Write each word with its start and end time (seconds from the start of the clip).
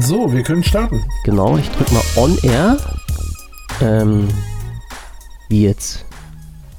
So, 0.00 0.32
wir 0.32 0.42
können 0.42 0.62
starten. 0.62 1.04
Genau, 1.24 1.56
ich 1.56 1.68
drücke 1.70 1.94
mal 1.94 2.02
On 2.16 2.38
Air. 2.42 2.76
Ähm, 3.80 4.28
wie 5.48 5.64
jetzt? 5.64 6.04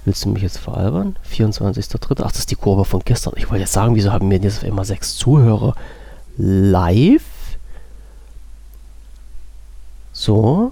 Willst 0.06 0.24
du 0.26 0.30
mich 0.30 0.44
jetzt 0.44 0.58
veralbern? 0.60 1.18
24.3. 1.30 2.22
Ach, 2.24 2.32
das 2.32 2.40
ist 2.40 2.52
die 2.52 2.56
Kurve 2.56 2.86
von 2.86 3.02
gestern. 3.04 3.34
Ich 3.38 3.50
wollte 3.50 3.62
jetzt 3.62 3.74
sagen, 3.74 3.96
wieso 3.96 4.12
haben 4.12 4.30
wir 4.30 4.38
jetzt 4.38 4.64
einmal 4.64 4.86
sechs 4.86 5.16
Zuhörer 5.16 5.76
live? 6.38 7.24
So, 10.14 10.72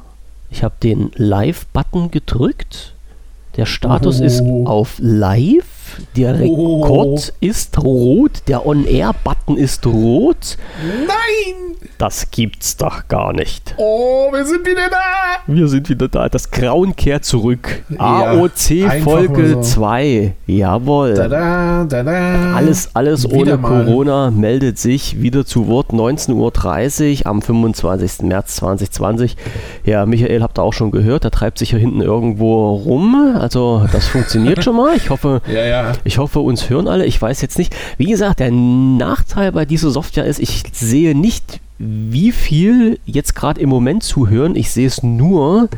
ich 0.49 0.63
habe 0.63 0.75
den 0.81 1.11
Live-Button 1.15 2.11
gedrückt. 2.11 2.93
Der 3.57 3.65
Status 3.65 4.21
Oh. 4.21 4.23
ist 4.23 4.41
auf 4.65 4.95
Live. 4.99 6.01
Der 6.15 6.39
Oh. 6.41 6.81
Rekord 6.81 7.33
ist 7.39 7.77
rot. 7.83 8.43
Der 8.47 8.65
On-Air-Button 8.65 9.57
ist 9.57 9.85
rot. 9.85 10.57
Nein! 11.07 11.72
Das 11.97 12.29
gibt's 12.31 12.77
doch 12.77 13.07
gar 13.07 13.33
nicht. 13.33 13.75
Oh, 13.77 14.31
wir 14.31 14.45
sind 14.45 14.65
wieder 14.65 14.89
da! 14.89 14.97
Wir 15.47 15.67
sind 15.67 15.89
wieder 15.89 16.07
da. 16.07 16.29
Das 16.29 16.49
Grauen 16.51 16.95
kehrt 16.95 17.25
zurück. 17.25 17.83
Ja, 17.89 17.99
AOC 18.31 19.01
Folge 19.03 19.41
mal 19.41 19.49
so. 19.49 19.61
2. 19.61 20.33
Jawohl. 20.47 21.13
Da, 21.15 21.27
da, 21.27 21.85
da, 21.87 22.03
da. 22.03 22.55
Alles, 22.55 22.89
alles 22.95 23.25
Wieder 23.29 23.37
ohne 23.37 23.57
mal. 23.57 23.85
Corona 23.85 24.31
meldet 24.31 24.77
sich 24.79 25.21
wieder 25.21 25.45
zu 25.45 25.67
Wort 25.67 25.91
19.30 25.91 27.21
Uhr 27.21 27.27
am 27.27 27.41
25. 27.41 28.21
März 28.27 28.55
2020. 28.55 29.35
Ja, 29.85 30.05
Michael 30.05 30.41
habt 30.41 30.57
ihr 30.57 30.63
auch 30.63 30.73
schon 30.73 30.91
gehört, 30.91 31.23
der 31.23 31.31
treibt 31.31 31.57
sich 31.59 31.71
hier 31.71 31.79
hinten 31.79 32.01
irgendwo 32.01 32.71
rum. 32.71 33.35
Also 33.39 33.85
das 33.91 34.07
funktioniert 34.07 34.63
schon 34.63 34.75
mal. 34.77 34.95
Ich 34.95 35.09
hoffe, 35.09 35.41
Ja, 35.47 35.65
ja. 35.65 35.91
ich 36.03 36.17
hoffe, 36.17 36.39
uns 36.39 36.69
hören 36.69 36.87
alle. 36.87 37.05
Ich 37.05 37.21
weiß 37.21 37.41
jetzt 37.41 37.57
nicht. 37.57 37.75
Wie 37.97 38.05
gesagt, 38.05 38.39
der 38.39 38.51
Nachteil 38.51 39.51
bei 39.51 39.65
dieser 39.65 39.89
Software 39.89 40.25
ist, 40.25 40.39
ich 40.39 40.63
sehe 40.71 41.15
nicht, 41.17 41.59
wie 41.79 42.31
viel 42.31 42.99
jetzt 43.05 43.35
gerade 43.35 43.59
im 43.59 43.69
Moment 43.69 44.03
zuhören. 44.03 44.55
Ich 44.55 44.71
sehe 44.71 44.87
es 44.87 45.03
nur, 45.03 45.69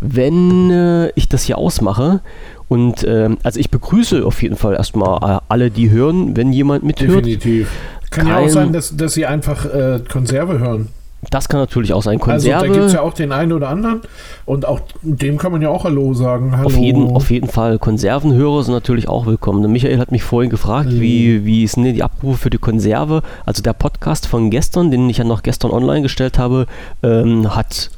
wenn 0.00 0.70
äh, 0.70 1.08
ich 1.14 1.28
das 1.28 1.44
hier 1.44 1.58
ausmache. 1.58 2.20
Und 2.68 3.04
ähm, 3.08 3.38
also 3.42 3.60
ich 3.60 3.70
begrüße 3.70 4.24
auf 4.24 4.42
jeden 4.42 4.56
Fall 4.56 4.74
erstmal 4.74 5.36
äh, 5.36 5.40
alle, 5.48 5.70
die 5.70 5.90
hören, 5.90 6.36
wenn 6.36 6.52
jemand 6.52 6.82
mithört. 6.84 7.24
Definitiv. 7.24 7.70
Kann 8.10 8.26
ja 8.26 8.36
auch 8.38 8.40
Kein- 8.42 8.50
sein, 8.50 8.72
dass, 8.72 8.96
dass 8.96 9.14
sie 9.14 9.26
einfach 9.26 9.64
äh, 9.66 10.00
Konserve 10.10 10.58
hören. 10.58 10.88
Das 11.30 11.48
kann 11.48 11.58
natürlich 11.60 11.92
auch 11.92 12.02
sein. 12.02 12.20
Also 12.20 12.30
Konserve. 12.30 12.66
da 12.66 12.72
gibt 12.72 12.84
es 12.86 12.92
ja 12.92 13.00
auch 13.02 13.12
den 13.12 13.32
einen 13.32 13.52
oder 13.52 13.68
anderen. 13.68 14.00
Und 14.44 14.64
auch 14.66 14.80
dem 15.02 15.38
kann 15.38 15.50
man 15.52 15.60
ja 15.60 15.70
auch 15.70 15.84
Hallo 15.84 16.14
sagen. 16.14 16.56
Hallo. 16.56 16.66
Auf 16.66 16.76
jeden, 16.76 17.10
auf 17.16 17.30
jeden 17.30 17.48
Fall. 17.48 17.78
Konservenhörer 17.78 18.62
sind 18.62 18.74
natürlich 18.74 19.08
auch 19.08 19.26
willkommen. 19.26 19.60
Der 19.62 19.70
Michael 19.70 19.98
hat 19.98 20.12
mich 20.12 20.22
vorhin 20.22 20.50
gefragt, 20.50 20.88
Mhm. 20.90 21.00
wie, 21.00 21.44
wie 21.44 21.66
sind 21.66 21.84
denn 21.84 21.94
die 21.94 22.02
Abrufe 22.04 22.38
für 22.38 22.50
die 22.50 22.58
Konserve? 22.58 23.22
Also 23.44 23.62
der 23.62 23.72
Podcast 23.72 24.26
von 24.28 24.50
gestern, 24.50 24.90
den 24.90 25.08
ich 25.10 25.18
ja 25.18 25.24
noch 25.24 25.42
gestern 25.42 25.72
online 25.72 26.02
gestellt 26.02 26.38
habe, 26.38 26.66
ähm, 27.02 27.54
hat 27.56 27.90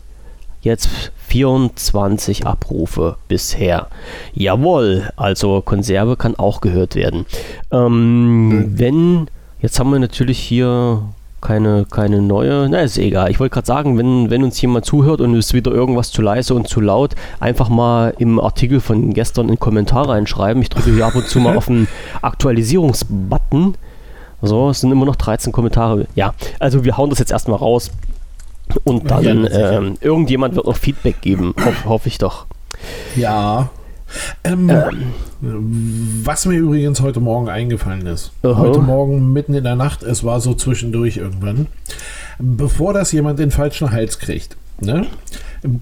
jetzt 0.63 0.89
24 1.29 2.47
Abrufe 2.47 3.17
bisher. 3.29 3.89
Jawohl, 4.33 5.11
also 5.17 5.61
Konserve 5.61 6.17
kann 6.17 6.35
auch 6.37 6.61
gehört 6.61 6.95
werden. 6.95 7.27
Ähm, 7.71 8.49
Mhm. 8.49 8.79
Wenn, 8.79 9.27
jetzt 9.61 9.79
haben 9.79 9.93
wir 9.93 9.99
natürlich 9.99 10.39
hier 10.39 11.03
keine, 11.41 11.87
keine 11.91 12.21
neue, 12.21 12.69
na 12.69 12.81
ist 12.81 12.99
egal. 12.99 13.31
Ich 13.31 13.39
wollte 13.39 13.55
gerade 13.55 13.67
sagen, 13.67 13.97
wenn, 13.99 14.31
wenn 14.31 14.43
uns 14.43 14.61
jemand 14.61 14.85
zuhört 14.85 15.21
und 15.21 15.35
es 15.35 15.47
ist 15.47 15.55
wieder 15.55 15.71
irgendwas 15.71 16.11
zu 16.11 16.23
leise 16.23 16.55
und 16.55 16.69
zu 16.69 16.81
laut, 16.81 17.15
einfach 17.41 17.69
mal 17.69 18.15
im 18.19 18.41
Artikel 18.41 18.81
von 18.81 19.13
gestern 19.15 19.47
in 19.47 19.55
den 19.55 19.61
Kommentar 19.61 20.09
reinschreiben. 20.09 20.63
Ich 20.63 20.69
drücke 20.69 20.93
hier 20.93 21.07
ab 21.07 21.15
und 21.15 21.29
zu 21.29 21.39
mal 21.41 21.57
auf 21.57 21.67
den 21.67 21.87
Aktualisierungsbutton. 22.23 23.77
So, 24.43 24.71
es 24.71 24.81
sind 24.81 24.93
immer 24.93 25.07
noch 25.07 25.17
13 25.17 25.53
Kommentare. 25.53 26.07
Ja, 26.15 26.35
also 26.59 26.85
wir 26.85 26.97
hauen 26.97 27.11
das 27.11 27.19
jetzt 27.19 27.33
erstmal 27.33 27.59
raus. 27.59 27.91
Und 28.85 29.11
dann 29.11 29.45
Ja, 29.45 29.73
ähm, 29.73 29.97
irgendjemand 30.01 30.55
wird 30.55 30.67
noch 30.67 30.77
Feedback 30.77 31.21
geben, 31.21 31.55
hoff, 31.65 31.85
hoffe 31.87 32.09
ich 32.09 32.19
doch. 32.19 32.47
Ja. 33.17 33.71
Ähm, 34.45 34.71
Was 36.25 36.47
mir 36.47 36.59
übrigens 36.59 37.01
heute 37.01 37.21
Morgen 37.21 37.49
eingefallen 37.49 38.07
ist. 38.07 38.33
Aha. 38.43 38.57
Heute 38.57 38.81
Morgen 38.81 39.33
mitten 39.33 39.55
in 39.55 39.65
der 39.65 39.77
Nacht, 39.77 40.03
es 40.03 40.25
war 40.25 40.41
so 40.41 40.55
zwischendurch 40.55 41.17
irgendwann. 41.17 41.67
Bevor 42.39 42.93
das 42.93 43.13
jemand 43.13 43.39
den 43.39 43.51
falschen 43.51 43.91
Hals 43.91 44.19
kriegt. 44.19 44.57
Ne? 44.81 45.07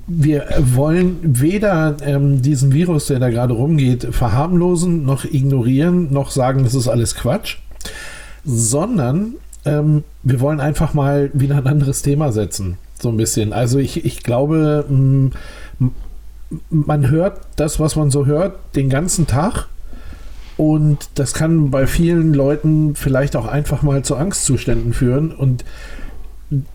Wir 0.06 0.46
wollen 0.74 1.18
weder 1.22 1.96
ähm, 2.02 2.40
diesen 2.40 2.72
Virus, 2.72 3.06
der 3.06 3.18
da 3.18 3.28
gerade 3.28 3.52
rumgeht, 3.52 4.08
verharmlosen, 4.10 5.04
noch 5.04 5.24
ignorieren, 5.24 6.12
noch 6.12 6.30
sagen, 6.30 6.64
das 6.64 6.74
ist 6.74 6.88
alles 6.88 7.14
Quatsch, 7.14 7.58
sondern 8.44 9.34
ähm, 9.66 10.04
wir 10.22 10.40
wollen 10.40 10.60
einfach 10.60 10.94
mal 10.94 11.30
wieder 11.34 11.56
ein 11.56 11.66
anderes 11.66 12.00
Thema 12.02 12.32
setzen. 12.32 12.78
So 12.98 13.10
ein 13.10 13.18
bisschen. 13.18 13.52
Also 13.52 13.78
ich, 13.78 14.06
ich 14.06 14.22
glaube, 14.22 14.86
mh, 14.88 15.30
man 16.70 17.10
hört 17.10 17.40
das, 17.56 17.80
was 17.80 17.96
man 17.96 18.10
so 18.10 18.26
hört, 18.26 18.58
den 18.74 18.88
ganzen 18.88 19.26
Tag. 19.26 19.68
Und 20.56 21.10
das 21.16 21.34
kann 21.34 21.70
bei 21.70 21.86
vielen 21.86 22.32
Leuten 22.32 22.94
vielleicht 22.94 23.36
auch 23.36 23.46
einfach 23.46 23.82
mal 23.82 24.02
zu 24.02 24.16
Angstzuständen 24.16 24.94
führen. 24.94 25.32
Und 25.32 25.64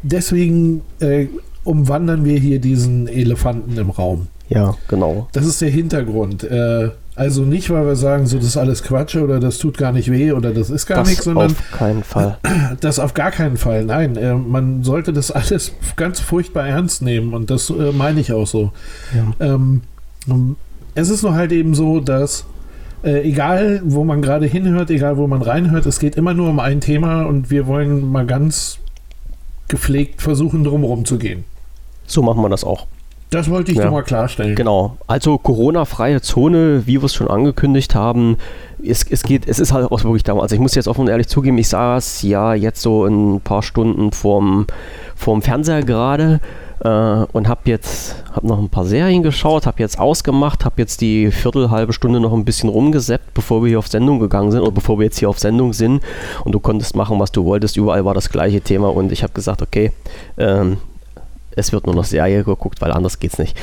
deswegen 0.04 0.82
äh, 1.00 1.28
umwandern 1.64 2.26
wir 2.26 2.40
hier 2.40 2.60
diesen 2.60 3.08
Elefanten 3.08 3.78
im 3.78 3.90
Raum. 3.90 4.28
Ja, 4.50 4.76
genau. 4.88 5.30
Das 5.32 5.46
ist 5.46 5.62
der 5.62 5.70
Hintergrund. 5.70 6.44
Äh, 6.44 6.90
also 7.22 7.44
nicht, 7.44 7.70
weil 7.70 7.86
wir 7.86 7.96
sagen, 7.96 8.26
so 8.26 8.38
das 8.38 8.48
ist 8.48 8.58
alles 8.58 8.82
Quatsch 8.82 9.16
oder 9.16 9.40
das 9.40 9.60
tut 9.60 9.78
gar 9.78 9.92
nicht 9.92 10.12
weh 10.12 10.32
oder 10.32 10.52
das 10.52 10.72
ist 10.72 10.88
gar 10.88 11.04
nichts, 11.04 11.18
Das 11.18 11.26
sondern 11.26 11.52
auf 11.52 11.72
keinen 11.72 12.04
Fall. 12.04 12.40
das 12.82 12.98
auf 12.98 13.14
gar 13.14 13.30
keinen 13.30 13.58
Fall. 13.58 13.86
Nein, 13.86 14.16
äh, 14.16 14.34
man 14.34 14.84
sollte 14.84 15.14
das 15.14 15.30
alles 15.32 15.72
ganz 15.98 16.20
furchtbar 16.20 16.68
ernst 16.68 17.04
nehmen 17.04 17.36
und 17.36 17.52
das 17.52 17.70
äh, 17.70 17.92
meine 17.92 18.22
ich 18.22 18.34
auch 18.34 18.48
so. 18.48 18.72
Ja. 19.14 19.54
Ähm, 19.54 19.82
ähm, 20.28 20.56
es 20.96 21.10
ist 21.12 21.22
nur 21.22 21.36
halt 21.36 21.52
eben 21.52 21.76
so, 21.76 22.00
dass 22.00 22.46
äh, 23.04 23.22
egal, 23.22 23.84
wo 23.86 24.04
man 24.04 24.24
gerade 24.24 24.48
hinhört, 24.48 24.90
egal, 24.90 25.16
wo 25.18 25.28
man 25.28 25.44
reinhört, 25.44 25.86
es 25.86 26.00
geht 26.00 26.16
immer 26.16 26.34
nur 26.34 26.50
um 26.50 26.60
ein 26.60 26.82
Thema 26.82 27.26
und 27.26 27.52
wir 27.52 27.68
wollen 27.68 28.12
mal 28.12 28.26
ganz 28.26 28.80
gepflegt 29.68 30.24
versuchen, 30.24 30.64
drumherum 30.64 31.06
zu 31.06 31.20
gehen. 31.20 31.44
So 32.08 32.24
machen 32.24 32.42
wir 32.42 32.50
das 32.50 32.64
auch. 32.64 32.88
Das 33.32 33.50
wollte 33.50 33.72
ich 33.72 33.78
Ja. 33.78 33.86
nur 33.86 33.94
mal 33.94 34.04
klarstellen. 34.04 34.56
Genau. 34.56 34.98
Also 35.08 35.38
Corona-freie 35.38 36.22
Zone, 36.22 36.84
wie 36.86 37.02
wir 37.02 37.06
es 37.06 37.14
schon 37.14 37.30
angekündigt 37.30 37.96
haben. 37.96 38.36
Es, 38.84 39.06
es 39.10 39.24
geht, 39.24 39.48
es 39.48 39.58
ist 39.60 39.72
halt 39.72 39.90
auch 39.90 40.04
wirklich 40.04 40.24
damals. 40.24 40.44
Also 40.44 40.56
ich 40.56 40.62
muss 40.62 40.76
jetzt 40.76 40.90
offen 40.90 41.02
und 41.02 41.08
ehrlich 41.08 41.30
zugeben, 41.30 41.58
ich 41.58 41.70
saß 41.70 42.24
ja 42.24 42.54
jetzt 42.54 42.82
so 42.82 43.06
ein 43.06 43.40
paar 43.40 43.64
Stunden 43.64 44.12
vorm, 44.12 44.68
vorm 45.16 45.42
Fernseher 45.42 45.82
gerade 45.84 46.42
äh, 46.84 46.90
und 47.32 47.48
habe 47.48 47.62
jetzt 47.66 48.22
hab 48.34 48.44
noch 48.44 48.60
ein 48.60 48.68
paar 48.68 48.84
Serien 48.84 49.24
geschaut, 49.24 49.66
habe 49.66 49.80
jetzt 49.80 49.98
ausgemacht, 49.98 50.66
habe 50.66 50.76
jetzt 50.82 51.00
die 51.00 51.32
Viertel, 51.32 51.72
halbe 51.72 51.94
Stunde 51.94 52.20
noch 52.20 52.34
ein 52.34 52.44
bisschen 52.44 52.68
rumgesäppt, 52.68 53.34
bevor 53.34 53.64
wir 53.64 53.70
hier 53.70 53.80
auf 53.80 53.88
Sendung 53.88 54.20
gegangen 54.20 54.52
sind 54.52 54.60
oder 54.60 54.72
bevor 54.72 55.00
wir 55.00 55.06
jetzt 55.06 55.20
hier 55.20 55.30
auf 55.30 55.40
Sendung 55.40 55.72
sind 55.72 56.04
und 56.44 56.52
du 56.52 56.60
konntest 56.60 56.98
machen, 56.98 57.18
was 57.18 57.32
du 57.32 57.46
wolltest. 57.46 57.78
Überall 57.78 58.04
war 58.04 58.14
das 58.14 58.30
gleiche 58.30 58.60
Thema 58.60 58.90
und 58.94 59.14
ich 59.14 59.24
habe 59.24 59.32
gesagt, 59.32 59.62
okay, 59.62 59.94
ähm, 60.38 60.80
es 61.56 61.72
wird 61.72 61.86
nur 61.86 61.96
noch 61.96 62.06
Serie 62.06 62.44
geguckt, 62.44 62.82
weil 62.82 62.92
anders 62.92 63.20
geht's 63.20 63.38
nicht. 63.38 63.58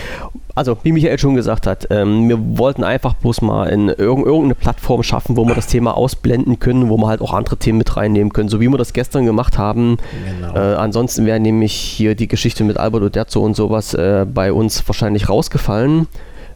Also, 0.54 0.76
wie 0.82 0.92
Michael 0.92 1.18
schon 1.18 1.34
gesagt 1.34 1.66
hat, 1.66 1.86
ähm, 1.90 2.28
wir 2.28 2.58
wollten 2.58 2.82
einfach 2.82 3.14
bloß 3.14 3.42
mal 3.42 3.68
in 3.68 3.88
irg 3.88 3.98
irgendeine 3.98 4.54
Plattform 4.54 5.02
schaffen, 5.02 5.36
wo 5.36 5.46
wir 5.46 5.54
das 5.54 5.68
Thema 5.68 5.96
ausblenden 5.96 6.58
können, 6.58 6.88
wo 6.88 6.96
wir 6.96 7.06
halt 7.06 7.20
auch 7.20 7.32
andere 7.32 7.56
Themen 7.56 7.78
mit 7.78 7.96
reinnehmen 7.96 8.32
können, 8.32 8.48
so 8.48 8.60
wie 8.60 8.68
wir 8.68 8.78
das 8.78 8.92
gestern 8.92 9.24
gemacht 9.24 9.56
haben. 9.56 9.98
Genau. 10.40 10.54
Äh, 10.54 10.74
ansonsten 10.74 11.26
wäre 11.26 11.38
nämlich 11.38 11.72
hier 11.72 12.14
die 12.14 12.28
Geschichte 12.28 12.64
mit 12.64 12.76
Albert 12.76 13.02
Uderzo 13.02 13.40
und 13.40 13.54
sowas 13.54 13.94
äh, 13.94 14.26
bei 14.32 14.52
uns 14.52 14.86
wahrscheinlich 14.88 15.28
rausgefallen. 15.28 16.08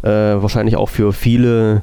Äh, 0.03 0.09
wahrscheinlich 0.09 0.77
auch 0.77 0.89
für 0.89 1.13
viele, 1.13 1.83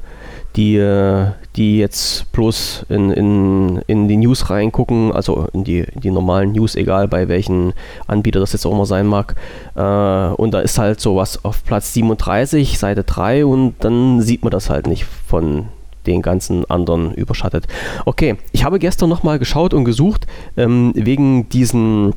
die, 0.56 0.76
äh, 0.76 1.28
die 1.56 1.78
jetzt 1.78 2.30
bloß 2.32 2.86
in, 2.88 3.10
in, 3.10 3.82
in 3.86 4.08
die 4.08 4.16
News 4.16 4.50
reingucken, 4.50 5.12
also 5.12 5.48
in 5.52 5.64
die, 5.64 5.80
in 5.80 6.00
die 6.00 6.10
normalen 6.10 6.52
News, 6.52 6.76
egal 6.76 7.08
bei 7.08 7.28
welchen 7.28 7.72
Anbieter 8.06 8.40
das 8.40 8.52
jetzt 8.52 8.66
auch 8.66 8.72
immer 8.72 8.86
sein 8.86 9.06
mag. 9.06 9.34
Äh, 9.74 9.80
und 9.80 10.52
da 10.52 10.60
ist 10.60 10.78
halt 10.78 11.00
sowas 11.00 11.44
auf 11.44 11.64
Platz 11.64 11.92
37, 11.92 12.78
Seite 12.78 13.02
3 13.02 13.44
und 13.44 13.74
dann 13.80 14.20
sieht 14.20 14.42
man 14.44 14.52
das 14.52 14.70
halt 14.70 14.86
nicht 14.86 15.04
von 15.04 15.68
den 16.06 16.22
ganzen 16.22 16.68
anderen 16.70 17.14
überschattet. 17.14 17.66
Okay, 18.04 18.36
ich 18.52 18.64
habe 18.64 18.78
gestern 18.78 19.10
nochmal 19.10 19.38
geschaut 19.38 19.74
und 19.74 19.84
gesucht, 19.84 20.26
ähm, 20.56 20.92
wegen 20.94 21.48
diesen 21.48 22.14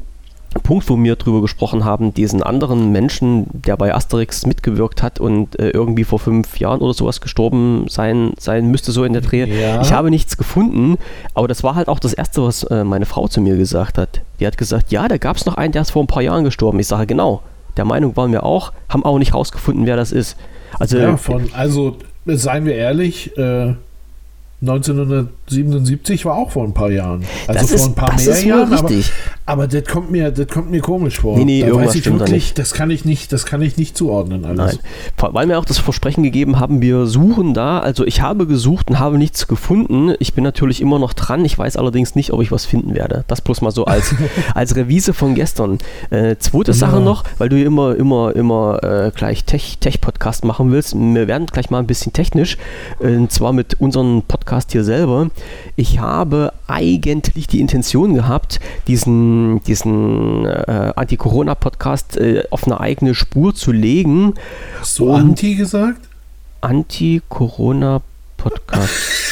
Punkt, 0.60 0.90
wo 0.90 1.02
wir 1.02 1.16
drüber 1.16 1.42
gesprochen 1.42 1.86
haben, 1.86 2.14
diesen 2.14 2.44
anderen 2.44 2.92
Menschen, 2.92 3.48
der 3.52 3.78
bei 3.78 3.94
Asterix 3.94 4.46
mitgewirkt 4.46 5.02
hat 5.02 5.20
und 5.20 5.60
äh, 5.60 5.70
irgendwie 5.70 6.04
vor 6.04 6.20
fünf 6.20 6.60
Jahren 6.60 6.82
oder 6.82 6.94
sowas 6.94 7.22
gestorben 7.22 7.86
sein, 7.90 8.34
sein 8.38 8.70
müsste, 8.70 8.92
so 8.92 9.04
in 9.04 9.14
der 9.14 9.22
Dreh. 9.22 9.46
Ja. 9.46 9.82
Ich 9.82 9.92
habe 9.92 10.10
nichts 10.10 10.38
gefunden, 10.38 10.98
aber 11.34 11.48
das 11.48 11.64
war 11.64 11.76
halt 11.76 11.88
auch 11.88 12.00
das 12.00 12.14
Erste, 12.14 12.44
was 12.44 12.64
äh, 12.64 12.84
meine 12.84 13.06
Frau 13.06 13.28
zu 13.28 13.42
mir 13.42 13.58
gesagt 13.58 13.98
hat. 13.98 14.22
Die 14.40 14.48
hat 14.48 14.58
gesagt, 14.58 14.92
ja, 14.92 15.08
da 15.08 15.18
gab 15.18 15.38
es 15.38 15.46
noch 15.46 15.56
einen, 15.56 15.72
der 15.72 15.82
ist 15.82 15.92
vor 15.92 16.04
ein 16.04 16.08
paar 16.08 16.24
Jahren 16.24 16.44
gestorben. 16.44 16.80
Ich 16.80 16.88
sage, 16.88 17.08
genau, 17.08 17.42
der 17.78 17.86
Meinung 17.86 18.16
waren 18.16 18.32
wir 18.32 18.44
auch, 18.44 18.74
haben 18.90 19.04
auch 19.06 19.20
nicht 19.20 19.34
rausgefunden, 19.34 19.86
wer 19.86 19.96
das 19.96 20.12
ist. 20.12 20.38
Also, 20.80 20.98
ja, 20.98 21.18
von, 21.18 21.50
also 21.54 21.98
seien 22.26 22.66
wir 22.66 22.76
ehrlich, 22.76 23.38
äh, 23.38 23.74
1977 24.64 26.26
war 26.26 26.36
auch 26.36 26.52
vor 26.52 26.64
ein 26.64 26.74
paar 26.74 26.90
Jahren. 26.90 27.24
Also 27.48 27.60
Das 27.60 27.82
vor 27.82 27.90
ein 27.90 27.96
paar 27.96 28.16
mehr 28.16 28.28
ist 28.28 28.44
wohl 28.44 28.50
Jahren, 28.50 28.74
aber, 28.74 28.90
richtig. 28.90 29.12
Aber 29.46 29.68
das 29.68 29.84
kommt 29.86 30.10
mir, 30.10 30.32
das 30.32 30.48
kommt 30.48 30.72
mir 30.72 30.80
komisch 30.80 31.20
vor. 31.20 31.38
Nee, 31.38 31.44
nee, 31.46 31.62
da 31.62 31.68
irgendwas 31.68 31.90
weiß 31.90 31.96
ich 31.96 32.06
wirklich, 32.06 32.32
nicht. 32.32 32.58
das 32.60 32.74
kann 32.74 32.90
ich 32.92 33.04
nicht, 33.04 33.34
das 33.34 33.46
kann 33.46 33.62
ich 33.62 33.76
nicht 33.78 33.98
zuordnen 33.98 34.46
alles. 34.46 34.80
Nein. 35.18 35.30
Weil 35.34 35.50
wir 35.50 35.60
auch 35.60 35.66
das 35.66 35.80
Versprechen 35.80 36.24
gegeben 36.24 36.60
haben, 36.60 36.82
wir 36.82 37.08
suchen 37.08 37.54
da. 37.54 37.80
Also 37.80 38.06
ich 38.06 38.22
habe 38.22 38.48
gesucht 38.48 38.90
und 38.90 39.00
habe 39.00 39.18
nichts 39.18 39.48
gefunden. 39.48 40.14
Ich 40.20 40.34
bin 40.34 40.44
natürlich 40.46 40.80
immer 40.82 40.98
noch 40.98 41.14
dran. 41.14 41.44
Ich 41.44 41.58
weiß 41.58 41.76
allerdings 41.76 42.16
nicht, 42.16 42.32
ob 42.32 42.42
ich 42.42 42.52
was 42.52 42.66
finden 42.66 42.96
werde. 42.96 43.26
Das 43.28 43.42
bloß 43.42 43.62
mal 43.62 43.72
so 43.72 43.84
als, 43.86 44.16
als 44.56 44.76
Revise 44.78 45.14
von 45.14 45.36
gestern. 45.36 45.80
Äh, 46.10 46.38
zweite 46.38 46.72
Ja. 46.72 46.78
Sache 46.78 47.02
noch, 47.02 47.24
weil 47.38 47.50
du 47.50 47.62
immer, 47.62 47.96
immer, 47.96 48.34
immer 48.36 48.82
äh, 48.84 49.12
gleich 49.14 49.44
Tech- 49.44 49.78
Tech-Podcast 49.80 50.46
machen 50.46 50.72
willst. 50.72 50.96
Wir 50.96 51.28
werden 51.28 51.48
gleich 51.48 51.70
mal 51.70 51.80
ein 51.80 51.88
bisschen 51.88 52.14
technisch. 52.14 52.58
Äh, 53.02 53.16
und 53.18 53.32
zwar 53.32 53.52
mit 53.52 53.80
unserem 53.82 54.22
Podcast 54.28 54.72
hier 54.72 54.84
selber. 54.86 55.30
Ich 55.76 56.00
habe 56.00 56.54
eigentlich 56.68 57.48
die 57.48 57.60
Intention 57.60 58.14
gehabt, 58.14 58.60
diesen, 58.88 59.33
diesen 59.68 60.46
äh, 60.46 60.94
Anti-Corona-Podcast 60.96 62.18
äh, 62.18 62.44
auf 62.50 62.66
eine 62.66 62.80
eigene 62.80 63.16
Spur 63.16 63.54
zu 63.56 63.72
legen. 63.72 64.34
Hast 64.80 65.00
du 65.00 65.10
Und- 65.10 65.22
Anti 65.22 65.56
gesagt? 65.56 66.02
Anti-Corona-Podcast. 66.62 68.90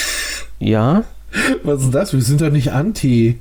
ja? 0.59 1.03
Was 1.63 1.81
ist 1.83 1.93
das? 1.93 2.13
Wir 2.13 2.21
sind 2.21 2.41
doch 2.41 2.49
nicht 2.51 2.71
Anti. 2.71 3.39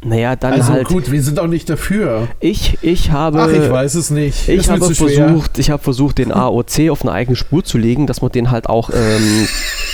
Naja, 0.00 0.36
dann 0.36 0.52
Also 0.54 0.72
halt. 0.72 0.86
gut, 0.88 1.10
wir 1.10 1.20
sind 1.22 1.38
auch 1.40 1.48
nicht 1.48 1.68
dafür. 1.68 2.28
Ich, 2.40 2.78
ich 2.82 3.10
habe. 3.10 3.42
Ach, 3.42 3.50
ich 3.50 3.68
weiß 3.68 3.96
es 3.96 4.10
nicht. 4.10 4.48
Ich 4.48 4.70
habe 4.70 4.94
schwer. 4.94 5.28
versucht, 5.28 5.58
ich 5.58 5.70
habe 5.70 5.82
versucht, 5.82 6.18
den 6.18 6.30
AOC 6.32 6.88
auf 6.90 7.02
eine 7.02 7.10
eigene 7.12 7.34
Spur 7.36 7.64
zu 7.64 7.78
legen, 7.78 8.06
dass 8.06 8.22
man 8.22 8.30
den 8.30 8.50
halt 8.52 8.68
auch 8.68 8.90
ähm, 8.90 9.48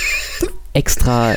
extra. 0.73 1.33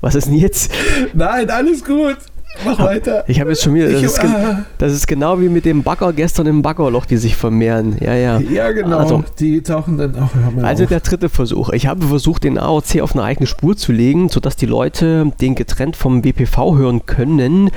Was 0.00 0.14
ist 0.14 0.28
denn 0.28 0.36
jetzt? 0.36 0.72
Nein, 1.12 1.50
alles 1.50 1.84
gut. 1.84 2.16
Mach 2.64 2.78
weiter. 2.78 3.24
Ich 3.26 3.40
habe 3.40 3.50
jetzt 3.50 3.62
schon 3.62 3.74
wieder. 3.74 3.86
Das 3.90 3.96
Ich- 4.00 4.04
ist, 4.04 4.20
ah. 4.20 4.64
das 4.78 4.92
ist 4.92 5.06
genau 5.06 5.40
wie 5.40 5.48
mit 5.48 5.64
dem 5.64 5.82
Bagger 5.82 6.12
gestern 6.12 6.46
im 6.46 6.62
Baggerloch, 6.62 7.06
die 7.06 7.16
sich 7.16 7.36
vermehren. 7.36 7.96
Ja, 8.00 8.14
ja. 8.14 8.38
Ja, 8.40 8.70
genau. 8.72 8.98
Also- 8.98 9.24
die 9.38 9.62
tauchen 9.62 9.96
dann 9.96 10.14
auch. 10.16 10.28
Also 10.62 10.82
auf. 10.84 10.88
der 10.88 11.00
dritte 11.00 11.28
Versuch. 11.28 11.70
Ich 11.70 11.86
habe 11.86 12.04
versucht, 12.06 12.44
den 12.44 12.58
AOC 12.58 13.00
auf 13.00 13.14
eine 13.14 13.22
eigene 13.22 13.46
Spur 13.46 13.76
zu 13.76 13.92
legen, 13.92 14.28
sodass 14.28 14.56
die 14.56 14.66
Leute 14.66 15.32
den 15.40 15.54
getrennt 15.54 15.96
vom 15.96 16.22
BPV 16.22 16.76
hören 16.76 17.06
können. 17.06 17.70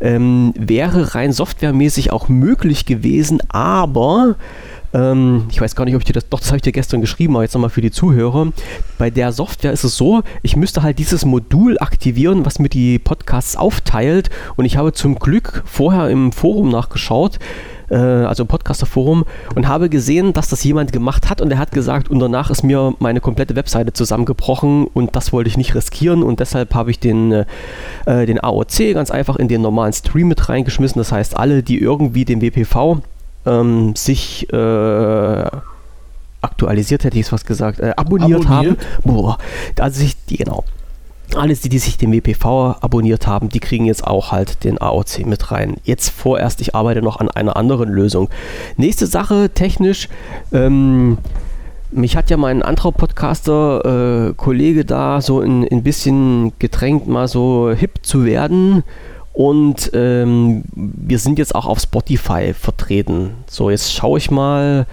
Ähm, 0.00 0.52
wäre 0.56 1.14
rein 1.14 1.32
softwaremäßig 1.32 2.12
auch 2.12 2.28
möglich 2.28 2.86
gewesen, 2.86 3.40
aber 3.48 4.36
ähm, 4.92 5.46
ich 5.50 5.60
weiß 5.60 5.74
gar 5.74 5.84
nicht, 5.84 5.94
ob 5.94 6.00
ich 6.00 6.06
dir 6.06 6.12
das, 6.12 6.28
doch, 6.28 6.40
das 6.40 6.48
habe 6.48 6.56
ich 6.56 6.62
dir 6.62 6.72
gestern 6.72 7.00
geschrieben, 7.00 7.34
aber 7.34 7.42
jetzt 7.42 7.54
nochmal 7.54 7.70
für 7.70 7.80
die 7.80 7.90
Zuhörer. 7.90 8.52
Bei 8.96 9.10
der 9.10 9.32
Software 9.32 9.72
ist 9.72 9.84
es 9.84 9.96
so, 9.96 10.22
ich 10.42 10.56
müsste 10.56 10.82
halt 10.82 10.98
dieses 10.98 11.24
Modul 11.24 11.78
aktivieren, 11.78 12.46
was 12.46 12.58
mir 12.58 12.68
die 12.68 12.98
Podcasts 12.98 13.56
aufteilt 13.56 14.30
und 14.56 14.64
ich 14.64 14.76
habe 14.76 14.92
zum 14.92 15.18
Glück 15.18 15.62
vorher 15.66 16.08
im 16.08 16.32
Forum 16.32 16.70
nachgeschaut, 16.70 17.38
äh, 17.90 17.96
also 17.96 18.44
im 18.44 18.48
Podcaster-Forum, 18.48 19.24
und 19.54 19.68
habe 19.68 19.90
gesehen, 19.90 20.32
dass 20.32 20.48
das 20.48 20.64
jemand 20.64 20.92
gemacht 20.92 21.28
hat 21.28 21.42
und 21.42 21.50
er 21.50 21.58
hat 21.58 21.72
gesagt, 21.72 22.10
und 22.10 22.18
danach 22.18 22.50
ist 22.50 22.62
mir 22.62 22.94
meine 22.98 23.20
komplette 23.20 23.56
Webseite 23.56 23.92
zusammengebrochen 23.92 24.86
und 24.86 25.14
das 25.16 25.32
wollte 25.34 25.48
ich 25.48 25.58
nicht 25.58 25.74
riskieren 25.74 26.22
und 26.22 26.40
deshalb 26.40 26.74
habe 26.74 26.90
ich 26.90 26.98
den, 26.98 27.32
äh, 27.32 27.44
äh, 28.06 28.24
den 28.24 28.42
AOC 28.42 28.94
ganz 28.94 29.10
einfach 29.10 29.36
in 29.36 29.48
den 29.48 29.60
normalen 29.60 29.92
Stream 29.92 30.28
mit 30.28 30.48
reingeschmissen. 30.48 30.98
Das 30.98 31.12
heißt, 31.12 31.36
alle, 31.36 31.62
die 31.62 31.78
irgendwie 31.78 32.24
den 32.24 32.40
WPV 32.40 33.02
ähm, 33.46 33.94
sich 33.96 34.52
äh, 34.52 35.46
aktualisiert, 36.40 37.04
hätte 37.04 37.16
ich 37.16 37.22
es 37.22 37.28
fast 37.28 37.46
gesagt, 37.46 37.80
äh, 37.80 37.92
abonniert, 37.96 38.46
Abonniert? 38.46 38.48
haben. 38.48 38.76
Boah, 39.04 39.38
also 39.78 40.00
sich, 40.00 40.16
die, 40.26 40.36
genau. 40.36 40.64
Alles, 41.34 41.60
die, 41.60 41.68
die 41.68 41.78
sich 41.78 41.98
den 41.98 42.12
WPV 42.12 42.76
abonniert 42.80 43.26
haben, 43.26 43.50
die 43.50 43.60
kriegen 43.60 43.84
jetzt 43.84 44.06
auch 44.06 44.32
halt 44.32 44.64
den 44.64 44.80
AOC 44.80 45.26
mit 45.26 45.50
rein. 45.50 45.76
Jetzt 45.84 46.08
vorerst, 46.08 46.62
ich 46.62 46.74
arbeite 46.74 47.02
noch 47.02 47.20
an 47.20 47.28
einer 47.28 47.56
anderen 47.56 47.90
Lösung. 47.90 48.30
Nächste 48.78 49.06
Sache, 49.06 49.50
technisch, 49.52 50.08
ähm, 50.52 51.18
mich 51.90 52.16
hat 52.16 52.30
ja 52.30 52.36
mein 52.36 52.62
anderer 52.62 52.92
Podcaster, 52.92 54.28
äh, 54.28 54.34
Kollege 54.34 54.84
da 54.84 55.20
so 55.20 55.40
ein, 55.40 55.66
ein 55.68 55.82
bisschen 55.82 56.52
gedrängt, 56.58 57.08
mal 57.08 57.28
so 57.28 57.70
hip 57.70 58.00
zu 58.02 58.24
werden. 58.24 58.84
Und 59.38 59.92
ähm, 59.94 60.64
wir 60.74 61.20
sind 61.20 61.38
jetzt 61.38 61.54
auch 61.54 61.66
auf 61.66 61.78
Spotify 61.78 62.52
vertreten. 62.54 63.34
So, 63.46 63.70
jetzt 63.70 63.92
schaue 63.92 64.18
ich 64.18 64.32
mal 64.32 64.84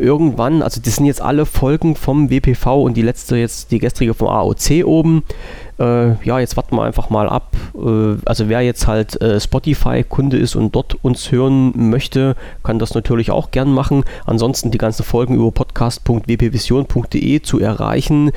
irgendwann, 0.00 0.62
also 0.62 0.80
das 0.82 0.96
sind 0.96 1.06
jetzt 1.06 1.22
alle 1.22 1.46
Folgen 1.46 1.94
vom 1.94 2.30
WPV 2.30 2.82
und 2.82 2.96
die 2.96 3.02
letzte 3.02 3.36
jetzt, 3.36 3.70
die 3.70 3.78
gestrige 3.78 4.14
vom 4.14 4.28
AOC 4.28 4.84
oben. 4.84 5.22
Äh, 5.78 6.22
ja, 6.24 6.38
jetzt 6.38 6.56
warten 6.56 6.76
wir 6.76 6.82
einfach 6.82 7.10
mal 7.10 7.28
ab. 7.28 7.56
Äh, 7.74 8.16
also 8.24 8.48
wer 8.48 8.60
jetzt 8.60 8.86
halt 8.86 9.20
äh, 9.22 9.40
Spotify-Kunde 9.40 10.36
ist 10.36 10.56
und 10.56 10.74
dort 10.74 10.96
uns 11.02 11.32
hören 11.32 11.72
möchte, 11.90 12.36
kann 12.62 12.78
das 12.78 12.94
natürlich 12.94 13.30
auch 13.30 13.50
gern 13.50 13.72
machen. 13.72 14.04
Ansonsten 14.26 14.70
die 14.70 14.78
ganzen 14.78 15.04
Folgen 15.04 15.34
über 15.34 15.50
podcast.wpvision.de 15.50 17.42
zu 17.42 17.60
erreichen. 17.60 18.32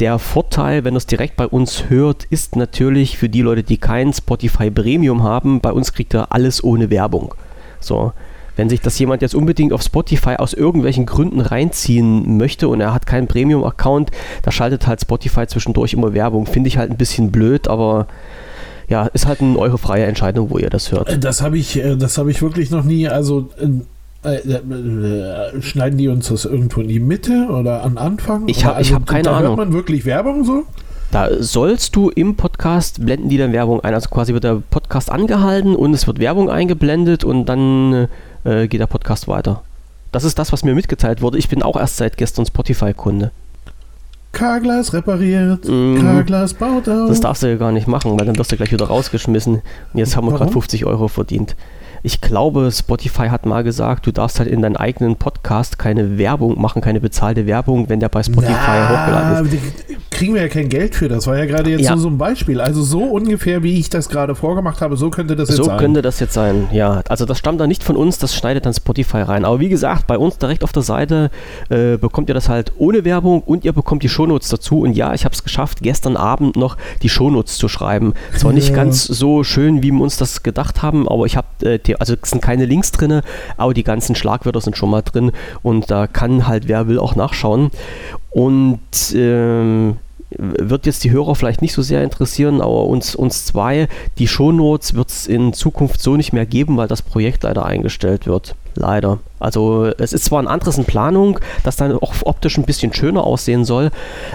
Der 0.00 0.18
Vorteil, 0.18 0.84
wenn 0.84 0.94
ihr 0.94 0.98
es 0.98 1.06
direkt 1.06 1.36
bei 1.36 1.46
uns 1.46 1.88
hört, 1.88 2.24
ist 2.24 2.56
natürlich 2.56 3.16
für 3.16 3.28
die 3.28 3.42
Leute, 3.42 3.62
die 3.62 3.78
kein 3.78 4.12
Spotify 4.12 4.70
Premium 4.70 5.22
haben, 5.22 5.60
bei 5.60 5.72
uns 5.72 5.92
kriegt 5.92 6.14
ihr 6.14 6.32
alles 6.32 6.62
ohne 6.62 6.90
Werbung. 6.90 7.34
So, 7.80 8.12
wenn 8.56 8.68
sich 8.68 8.80
das 8.80 8.98
jemand 8.98 9.22
jetzt 9.22 9.34
unbedingt 9.34 9.72
auf 9.72 9.82
Spotify 9.82 10.36
aus 10.36 10.52
irgendwelchen 10.52 11.06
Gründen 11.06 11.40
reinziehen 11.40 12.36
möchte 12.36 12.68
und 12.68 12.80
er 12.80 12.92
hat 12.92 13.06
keinen 13.06 13.26
Premium-Account, 13.26 14.10
da 14.42 14.50
schaltet 14.52 14.86
halt 14.86 15.00
Spotify 15.00 15.46
zwischendurch 15.46 15.94
immer 15.94 16.12
Werbung. 16.14 16.46
Finde 16.46 16.68
ich 16.68 16.78
halt 16.78 16.90
ein 16.90 16.96
bisschen 16.96 17.30
blöd, 17.30 17.68
aber 17.68 18.06
ja, 18.88 19.06
ist 19.06 19.26
halt 19.26 19.40
eine 19.40 19.58
eure 19.58 19.78
freie 19.78 20.04
Entscheidung, 20.04 20.50
wo 20.50 20.58
ihr 20.58 20.68
das 20.68 20.92
hört. 20.92 21.24
Das 21.24 21.40
habe 21.40 21.56
ich, 21.56 21.78
äh, 21.78 21.96
das 21.96 22.18
habe 22.18 22.30
ich 22.30 22.42
wirklich 22.42 22.70
noch 22.70 22.84
nie. 22.84 23.08
Also 23.08 23.48
äh, 23.58 23.68
äh, 24.28 24.36
äh, 24.36 25.62
schneiden 25.62 25.98
die 25.98 26.08
uns 26.08 26.28
das 26.28 26.44
irgendwo 26.44 26.80
in 26.80 26.88
die 26.88 27.00
Mitte 27.00 27.48
oder 27.50 27.82
an 27.82 27.96
Anfang? 27.98 28.48
Ich 28.48 28.58
Oder 28.58 28.66
hab- 28.66 28.80
ich 28.80 28.88
also, 28.88 28.94
hab 28.96 29.06
keine 29.06 29.22
da 29.24 29.36
Ahnung. 29.36 29.56
Hört 29.56 29.68
man 29.68 29.72
wirklich 29.72 30.04
Werbung 30.04 30.44
so? 30.44 30.64
Da 31.10 31.28
sollst 31.40 31.94
du 31.96 32.08
im 32.08 32.36
Podcast 32.36 33.04
blenden 33.04 33.28
die 33.28 33.36
dann 33.36 33.52
Werbung 33.52 33.80
ein. 33.80 33.94
Also 33.94 34.08
quasi 34.08 34.32
wird 34.32 34.44
der 34.44 34.62
Podcast 34.70 35.10
angehalten 35.10 35.74
und 35.74 35.92
es 35.92 36.06
wird 36.06 36.18
Werbung 36.18 36.48
eingeblendet 36.50 37.24
und 37.24 37.46
dann 37.46 38.08
äh, 38.44 38.66
geht 38.68 38.80
der 38.80 38.86
Podcast 38.86 39.28
weiter. 39.28 39.62
Das 40.12 40.24
ist 40.24 40.38
das, 40.38 40.52
was 40.52 40.62
mir 40.64 40.74
mitgeteilt 40.74 41.22
wurde. 41.22 41.38
Ich 41.38 41.48
bin 41.48 41.62
auch 41.62 41.76
erst 41.76 41.96
seit 41.96 42.16
gestern 42.16 42.44
Spotify-Kunde. 42.46 43.30
K-Glas 44.32 44.92
repariert, 44.94 45.66
Mhm. 45.68 46.00
K-Glas 46.00 46.54
baut 46.54 46.88
auf. 46.88 47.08
Das 47.08 47.20
darfst 47.20 47.42
du 47.42 47.48
ja 47.48 47.56
gar 47.56 47.70
nicht 47.72 47.86
machen, 47.86 48.18
weil 48.18 48.24
dann 48.26 48.38
wirst 48.38 48.50
du 48.52 48.56
gleich 48.56 48.72
wieder 48.72 48.86
rausgeschmissen. 48.86 49.54
Und 49.56 49.98
jetzt 49.98 50.16
haben 50.16 50.26
wir 50.26 50.30
gerade 50.30 50.44
Warum? 50.50 50.52
50 50.62 50.86
Euro 50.86 51.08
verdient. 51.08 51.54
Ich 52.02 52.20
glaube, 52.20 52.70
Spotify 52.72 53.28
hat 53.28 53.46
mal 53.46 53.62
gesagt, 53.62 54.06
du 54.06 54.10
darfst 54.12 54.38
halt 54.40 54.48
in 54.48 54.60
deinen 54.62 54.76
eigenen 54.76 55.16
Podcast 55.16 55.78
keine 55.78 56.18
Werbung 56.18 56.60
machen, 56.60 56.82
keine 56.82 57.00
bezahlte 57.00 57.46
Werbung, 57.46 57.88
wenn 57.88 58.00
der 58.00 58.08
bei 58.08 58.22
Spotify 58.22 58.52
hochgeladen 58.88 59.46
ist. 59.46 59.52
Kriegen 60.22 60.34
wir 60.34 60.42
ja 60.42 60.48
kein 60.48 60.68
Geld 60.68 60.94
für. 60.94 61.08
Das 61.08 61.26
war 61.26 61.36
ja 61.36 61.46
gerade 61.46 61.68
jetzt 61.70 61.80
Ja. 61.82 61.92
nur 61.94 62.00
so 62.00 62.08
ein 62.08 62.16
Beispiel. 62.16 62.60
Also 62.60 62.80
so 62.82 63.02
ungefähr, 63.02 63.64
wie 63.64 63.76
ich 63.80 63.90
das 63.90 64.08
gerade 64.08 64.36
vorgemacht 64.36 64.80
habe, 64.80 64.96
so 64.96 65.10
könnte 65.10 65.34
das 65.34 65.48
So 65.48 65.56
jetzt 65.56 65.66
sein. 65.66 65.78
könnte 65.78 66.00
das 66.00 66.20
jetzt 66.20 66.32
sein, 66.32 66.68
ja. 66.70 67.02
Also 67.08 67.24
das 67.24 67.38
stammt 67.38 67.60
dann 67.60 67.66
nicht 67.66 67.82
von 67.82 67.96
uns, 67.96 68.18
das 68.18 68.32
schneidet 68.36 68.64
dann 68.64 68.72
Spotify 68.72 69.22
rein. 69.22 69.44
Aber 69.44 69.58
wie 69.58 69.68
gesagt, 69.68 70.06
bei 70.06 70.16
uns 70.16 70.38
direkt 70.38 70.62
auf 70.62 70.70
der 70.70 70.84
Seite 70.84 71.32
äh, 71.70 71.96
bekommt 71.96 72.28
ihr 72.28 72.34
das 72.36 72.48
halt 72.48 72.70
ohne 72.78 73.04
Werbung 73.04 73.40
und 73.42 73.64
ihr 73.64 73.72
bekommt 73.72 74.04
die 74.04 74.08
Shownotes 74.08 74.48
dazu. 74.48 74.82
Und 74.82 74.92
ja, 74.92 75.12
ich 75.12 75.24
habe 75.24 75.34
es 75.34 75.42
geschafft, 75.42 75.78
gestern 75.82 76.16
Abend 76.16 76.54
noch 76.54 76.76
die 77.02 77.08
Shownotes 77.08 77.56
zu 77.56 77.66
schreiben. 77.66 78.14
Zwar 78.36 78.52
nicht 78.52 78.68
Ja. 78.68 78.76
ganz 78.76 79.02
so 79.04 79.42
schön, 79.42 79.82
wie 79.82 79.90
wir 79.90 80.00
uns 80.02 80.18
das 80.18 80.44
gedacht 80.44 80.82
haben, 80.82 81.08
aber 81.08 81.26
ich 81.26 81.36
habe, 81.36 81.48
äh, 81.64 81.80
also 81.98 82.14
es 82.22 82.30
sind 82.30 82.40
keine 82.40 82.64
Links 82.66 82.92
drin, 82.92 83.22
aber 83.56 83.74
die 83.74 83.82
ganzen 83.82 84.14
Schlagwörter 84.14 84.60
sind 84.60 84.76
schon 84.76 84.90
mal 84.90 85.02
drin 85.02 85.32
und 85.64 85.90
da 85.90 86.06
kann 86.06 86.46
halt 86.46 86.68
wer 86.68 86.86
will 86.86 87.00
auch 87.00 87.16
nachschauen. 87.16 87.72
Und 88.30 88.78
ähm, 89.14 89.96
wird 90.38 90.86
jetzt 90.86 91.04
die 91.04 91.10
Hörer 91.10 91.34
vielleicht 91.34 91.62
nicht 91.62 91.72
so 91.72 91.82
sehr 91.82 92.02
interessieren, 92.02 92.60
aber 92.60 92.84
uns, 92.86 93.14
uns 93.14 93.44
zwei, 93.44 93.88
die 94.18 94.28
Shownotes 94.28 94.94
wird 94.94 95.08
es 95.08 95.26
in 95.26 95.52
Zukunft 95.52 96.00
so 96.00 96.16
nicht 96.16 96.32
mehr 96.32 96.46
geben, 96.46 96.76
weil 96.76 96.88
das 96.88 97.02
Projekt 97.02 97.42
leider 97.44 97.64
eingestellt 97.64 98.26
wird. 98.26 98.54
Leider. 98.74 99.18
Also 99.38 99.90
es 99.98 100.12
ist 100.12 100.24
zwar 100.24 100.42
ein 100.42 100.48
anderes 100.48 100.78
in 100.78 100.84
Planung, 100.84 101.38
das 101.62 101.76
dann 101.76 101.92
auch 101.92 102.14
optisch 102.24 102.56
ein 102.56 102.64
bisschen 102.64 102.94
schöner 102.94 103.24
aussehen 103.24 103.64
soll, 103.64 103.90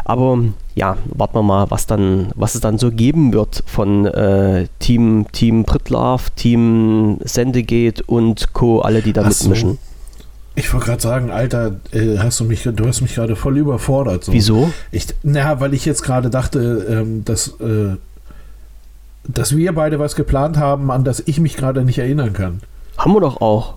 aber 0.06 0.40
ja, 0.76 0.98
warten 1.06 1.36
wir 1.36 1.44
mal, 1.44 1.72
was 1.72 1.88
dann, 1.88 2.28
was 2.36 2.54
es 2.54 2.62
dann 2.62 2.78
so 2.78 2.92
geben 2.92 3.34
wird 3.34 3.64
von 3.66 4.06
äh, 4.06 4.68
Team, 4.78 5.26
Team 5.32 5.66
Pritlove, 5.66 6.30
Team 6.36 7.18
Sendegate 7.24 8.04
und 8.06 8.54
Co., 8.54 8.82
alle, 8.82 9.02
die 9.02 9.14
da 9.14 9.24
Ach 9.26 9.32
so. 9.32 9.78
Ich 10.60 10.74
wollte 10.74 10.88
gerade 10.88 11.02
sagen, 11.04 11.30
Alter, 11.30 11.76
äh, 11.92 12.18
hast 12.18 12.40
du 12.40 12.44
mich, 12.44 12.64
du 12.64 12.88
hast 12.88 13.02
mich 13.02 13.14
gerade 13.14 13.36
voll 13.36 13.58
überfordert. 13.60 14.24
So. 14.24 14.34
Wieso? 14.34 14.72
Ich, 14.92 15.06
naja, 15.22 15.60
weil 15.60 15.76
ich 15.76 15.86
jetzt 15.86 16.02
gerade 16.02 16.32
dachte, 16.32 16.86
ähm, 16.90 17.24
dass, 17.24 17.50
äh, 17.62 17.96
dass 19.28 19.56
wir 19.56 19.74
beide 19.76 20.00
was 20.00 20.16
geplant 20.16 20.58
haben, 20.58 20.90
an 20.90 21.04
das 21.04 21.22
ich 21.28 21.40
mich 21.40 21.58
gerade 21.58 21.84
nicht 21.84 22.00
erinnern 22.00 22.34
kann. 22.34 22.62
Haben 22.98 23.14
wir 23.14 23.22
doch 23.22 23.40
auch. 23.40 23.76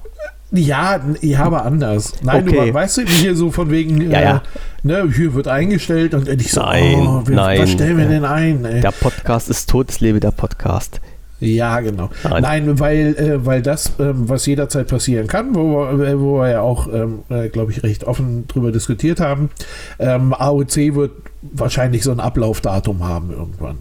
Ja, 0.53 0.99
ja, 1.21 1.45
aber 1.45 1.67
anders. 1.67 2.15
Nein, 2.23 2.49
Okay. 2.49 2.69
du 2.69 2.75
weißt 2.75 2.97
du, 2.97 3.03
hier 3.03 3.37
so 3.37 3.51
von 3.51 3.71
wegen, 3.71 4.11
Ja, 4.11 4.19
äh, 4.19 4.25
ja. 4.25 4.43
ne, 4.83 5.09
hier 5.15 5.35
wird 5.35 5.49
eingestellt 5.49 6.15
und 6.15 6.29
ich 6.29 6.51
so, 6.51 6.63
Nein, 6.63 6.95
oh, 7.07 7.23
wir, 7.27 7.37
nein. 7.37 7.61
was 7.61 7.71
stellen 7.73 7.99
wir 7.99 8.07
denn 8.07 8.25
ein? 8.25 8.65
Ey? 8.65 8.81
Der 8.81 8.91
Podcast 8.91 9.51
ist 9.51 9.69
tot, 9.69 9.91
es 9.91 10.01
lebe 10.01 10.19
der 10.19 10.33
Podcast. 10.33 11.01
Ja, 11.41 11.81
genau. 11.81 12.11
Nein. 12.23 12.43
Nein, 12.43 12.79
weil, 12.79 13.15
äh, 13.17 13.47
weil 13.47 13.63
das, 13.63 13.93
ähm, 13.99 14.29
was 14.29 14.45
jederzeit 14.47 14.89
passieren 14.89 15.27
kann, 15.27 15.55
wo, 15.55 15.73
wir- 15.99 16.07
äh, 16.09 16.21
wo 16.21 16.39
wir 16.41 16.51
ja 16.51 16.61
auch, 16.61 16.87
ähm, 16.93 17.21
äh, 17.31 17.49
glaube 17.49 17.73
ich, 17.73 17.83
recht 17.83 18.05
offen 18.05 18.47
drüber 18.47 18.73
diskutiert 18.73 19.21
haben, 19.21 19.51
ähm, 19.99 20.35
AOC 20.35 20.95
wird 20.95 21.13
wahrscheinlich 21.41 22.03
so 22.05 22.11
ein 22.13 22.21
Ablaufdatum 22.21 23.03
haben 23.09 23.31
irgendwann. 23.31 23.79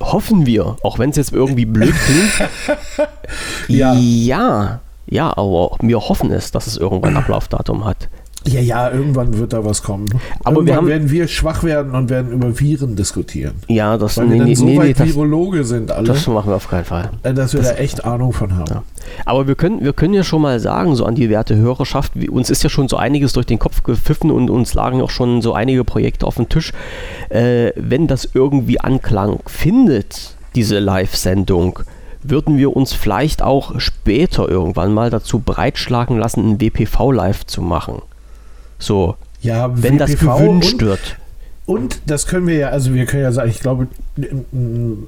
Hoffen 0.00 0.44
wir, 0.44 0.76
auch 0.82 0.98
wenn 0.98 1.08
es 1.10 1.16
jetzt 1.16 1.32
irgendwie 1.32 1.64
blöd 1.64 1.94
klingt. 2.04 2.50
Ja. 3.68 3.94
ja, 3.94 4.80
ja, 5.08 5.36
aber 5.36 5.76
wir 5.80 5.98
hoffen 6.00 6.30
es, 6.30 6.50
dass 6.52 6.66
es 6.66 6.76
irgendwann 6.76 7.16
ein 7.16 7.22
Ablaufdatum 7.22 7.84
hat. 7.84 8.08
Ja, 8.46 8.60
ja, 8.60 8.90
irgendwann 8.90 9.36
wird 9.38 9.52
da 9.52 9.64
was 9.64 9.82
kommen. 9.82 10.06
Aber 10.44 10.56
irgendwann 10.56 10.66
wir 10.66 10.76
haben- 10.76 10.86
werden 10.88 11.10
wir 11.10 11.28
schwach 11.28 11.62
werden 11.64 11.92
und 11.94 12.10
werden 12.10 12.32
über 12.32 12.58
Viren 12.58 12.96
diskutieren. 12.96 13.54
Ja, 13.68 13.96
das, 13.98 14.16
Weil 14.16 14.24
wir 14.26 14.32
nee, 14.32 14.38
dann 14.38 14.48
nee, 14.48 14.54
so 14.54 14.64
nee, 14.64 14.72
nee, 14.72 14.78
weit 14.78 15.00
das, 15.00 15.08
Virologe 15.08 15.64
sind 15.64 15.90
alle, 15.90 16.06
das 16.06 16.26
machen 16.26 16.50
wir 16.50 16.56
auf 16.56 16.68
keinen 16.68 16.84
Fall. 16.84 17.10
äh, 17.22 17.34
dass 17.34 17.54
wir 17.54 17.62
da 17.62 17.72
echt 17.72 18.04
Ahnung 18.04 18.32
von 18.32 18.56
haben. 18.56 18.66
Ja. 18.70 18.82
Aber 19.24 19.46
wir 19.46 19.54
können, 19.54 19.82
wir 19.84 19.92
können 19.92 20.14
ja 20.14 20.24
schon 20.24 20.42
mal 20.42 20.58
sagen, 20.60 20.94
so 20.96 21.04
an 21.04 21.14
die 21.14 21.30
werte 21.30 21.56
Hörerschaft, 21.56 22.12
wie, 22.14 22.28
uns 22.28 22.50
ist 22.50 22.62
ja 22.64 22.70
schon 22.70 22.88
so 22.88 22.96
einiges 22.96 23.32
durch 23.32 23.46
den 23.46 23.58
Kopf 23.58 23.82
gepfiffen 23.82 24.30
und 24.30 24.50
uns 24.50 24.74
lagen 24.74 25.00
auch 25.00 25.10
schon 25.10 25.42
so 25.42 25.52
einige 25.52 25.84
Projekte 25.84 26.26
auf 26.26 26.36
dem 26.36 26.48
Tisch. 26.48 26.72
Äh, 27.28 27.70
wenn 27.76 28.06
das 28.06 28.28
irgendwie 28.34 28.80
Anklang 28.80 29.40
findet, 29.46 30.34
diese 30.54 30.78
Live-Sendung, 30.78 31.80
würden 32.22 32.58
wir 32.58 32.74
uns 32.76 32.92
vielleicht 32.92 33.42
auch 33.42 33.78
später 33.78 34.48
irgendwann 34.48 34.92
mal 34.92 35.10
dazu 35.10 35.38
breitschlagen 35.38 36.18
lassen, 36.18 36.50
ein 36.52 36.60
WPV 36.60 37.12
live 37.12 37.46
zu 37.46 37.62
machen. 37.62 38.02
So, 38.78 39.16
Ja, 39.42 39.70
wenn 39.74 39.98
das 39.98 40.18
gewünscht 40.18 40.74
und, 40.74 40.82
wird. 40.82 41.16
Und 41.66 42.00
das 42.06 42.26
können 42.26 42.46
wir 42.46 42.56
ja, 42.56 42.68
also 42.68 42.94
wir 42.94 43.06
können 43.06 43.22
ja 43.24 43.32
sagen, 43.32 43.50
ich 43.50 43.60
glaube, 43.60 43.88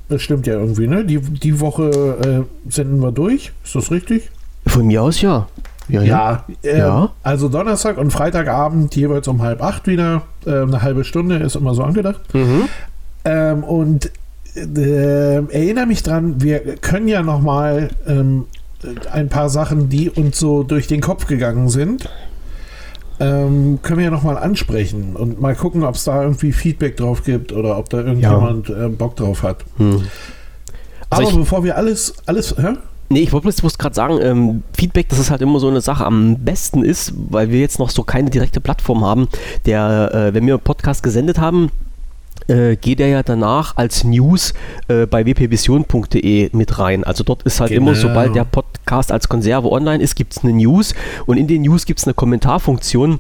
das 0.09 0.23
stimmt 0.23 0.47
ja 0.47 0.55
irgendwie, 0.55 0.87
ne? 0.89 1.05
Die, 1.05 1.19
die 1.21 1.61
Woche 1.61 2.47
äh, 2.67 2.71
senden 2.73 3.01
wir 3.01 3.13
durch, 3.13 3.53
ist 3.65 3.75
das 3.75 3.91
richtig? 3.91 4.31
Von 4.67 4.87
mir 4.89 5.03
aus 5.03 5.21
ja. 5.21 5.47
Ja, 5.89 6.03
ja. 6.03 6.45
Ja, 6.63 6.71
äh, 6.71 6.79
Ja. 6.79 7.11
also 7.23 7.49
Donnerstag 7.49 7.97
und 7.97 8.13
Freitagabend 8.13 8.95
jeweils 8.97 9.27
um 9.29 9.41
halb 9.43 9.63
acht 9.63 9.87
wieder. 9.87 10.23
Äh, 10.45 10.63
eine 10.63 10.83
halbe 10.83 11.05
Stunde 11.05 11.37
ist 11.37 11.57
immer 11.57 11.75
so 11.75 11.83
angedacht. 11.83 12.21
Mhm. 12.35 12.69
Ähm, 13.25 13.65
und 13.65 14.11
äh, 14.55 15.37
erinnere 15.37 15.87
mich 15.87 16.03
dran, 16.03 16.43
wir 16.43 16.59
können 16.77 17.09
ja 17.09 17.23
noch 17.23 17.41
mal 17.41 17.89
ähm, 18.07 18.45
ein 19.13 19.29
paar 19.29 19.49
Sachen, 19.49 19.89
die 19.89 20.11
uns 20.11 20.39
so 20.39 20.63
durch 20.63 20.87
den 20.89 21.01
Kopf 21.01 21.27
gegangen 21.27 21.69
sind, 21.69 22.09
ähm, 23.21 23.79
können 23.83 23.99
wir 23.99 24.05
ja 24.07 24.11
noch 24.11 24.23
mal 24.23 24.37
ansprechen 24.39 25.17
und 25.17 25.41
mal 25.41 25.55
gucken, 25.55 25.85
ob 25.85 25.95
es 25.95 26.05
da 26.05 26.23
irgendwie 26.23 26.53
Feedback 26.53 26.97
drauf 26.97 27.25
gibt 27.25 27.53
oder 27.53 27.79
ob 27.79 27.89
da 27.91 27.99
irgendjemand 27.99 28.71
äh, 28.71 28.89
Bock 28.89 29.17
drauf 29.17 29.43
hat. 29.43 29.65
Hm. 29.77 30.03
Also 31.11 31.29
Aber 31.31 31.39
bevor 31.39 31.65
wir 31.65 31.77
alles, 31.77 32.15
alles, 32.27 32.55
hä? 32.57 32.75
Nee, 33.11 33.21
ich 33.21 33.33
wollte 33.33 33.49
bloß- 33.49 33.61
bloß 33.61 33.79
gerade 33.79 33.95
sagen, 33.95 34.19
ähm, 34.21 34.63
Feedback, 34.77 35.09
das 35.09 35.19
ist 35.19 35.31
halt 35.31 35.41
immer 35.41 35.59
so 35.61 35.69
eine 35.69 35.81
Sache. 35.81 36.05
Am 36.05 36.37
besten 36.37 36.85
ist, 36.85 37.15
weil 37.31 37.51
wir 37.51 37.61
jetzt 37.61 37.79
noch 37.79 37.89
so 37.89 38.03
keine 38.03 38.29
direkte 38.29 38.61
Plattform 38.61 39.03
haben, 39.03 39.29
der, 39.65 40.11
äh, 40.15 40.35
wenn 40.35 40.47
wir 40.47 40.55
einen 40.55 40.63
Podcast 40.63 41.03
gesendet 41.03 41.39
haben, 41.39 41.71
äh, 42.47 42.77
geht 42.77 43.01
er 43.01 43.09
ja 43.09 43.23
danach 43.23 43.77
als 43.77 44.05
News 44.05 44.55
äh, 44.89 45.07
bei 45.07 45.25
wpvision.de 45.27 46.51
mit 46.53 46.79
rein. 46.79 47.05
Also 47.05 47.25
dort 47.25 47.43
ist 47.43 47.61
halt 47.61 47.71
immer, 47.73 47.93
Genau. 47.93 48.09
sobald 48.09 48.35
der 48.35 48.45
Podcast 48.45 49.13
als 49.13 49.29
Konserve 49.29 49.71
online 49.71 50.03
ist, 50.03 50.15
gibt 50.15 50.37
es 50.37 50.45
eine 50.45 50.53
News 50.53 50.95
und 51.27 51.37
in 51.37 51.47
den 51.47 51.63
News 51.63 51.87
gibt 51.87 52.01
es 52.01 52.07
eine 52.07 52.15
Kommentarfunktion. 52.15 53.19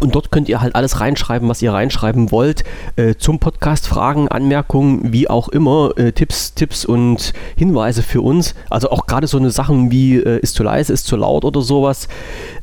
Und 0.00 0.14
dort 0.14 0.30
könnt 0.30 0.48
ihr 0.48 0.60
halt 0.60 0.74
alles 0.74 1.00
reinschreiben, 1.00 1.48
was 1.48 1.60
ihr 1.60 1.72
reinschreiben 1.72 2.30
wollt. 2.30 2.64
Äh, 2.96 3.16
zum 3.16 3.38
Podcast, 3.38 3.86
Fragen, 3.86 4.28
Anmerkungen, 4.28 5.12
wie 5.12 5.28
auch 5.28 5.48
immer, 5.48 5.90
äh, 5.96 6.12
Tipps, 6.12 6.54
Tipps 6.54 6.84
und 6.86 7.34
Hinweise 7.56 8.02
für 8.02 8.22
uns. 8.22 8.54
Also 8.70 8.90
auch 8.90 9.06
gerade 9.06 9.26
so 9.26 9.36
eine 9.36 9.50
Sachen 9.50 9.90
wie 9.90 10.16
äh, 10.16 10.40
ist 10.40 10.54
zu 10.54 10.62
leise, 10.62 10.92
ist 10.92 11.06
zu 11.06 11.16
laut 11.16 11.44
oder 11.44 11.60
sowas. 11.60 12.08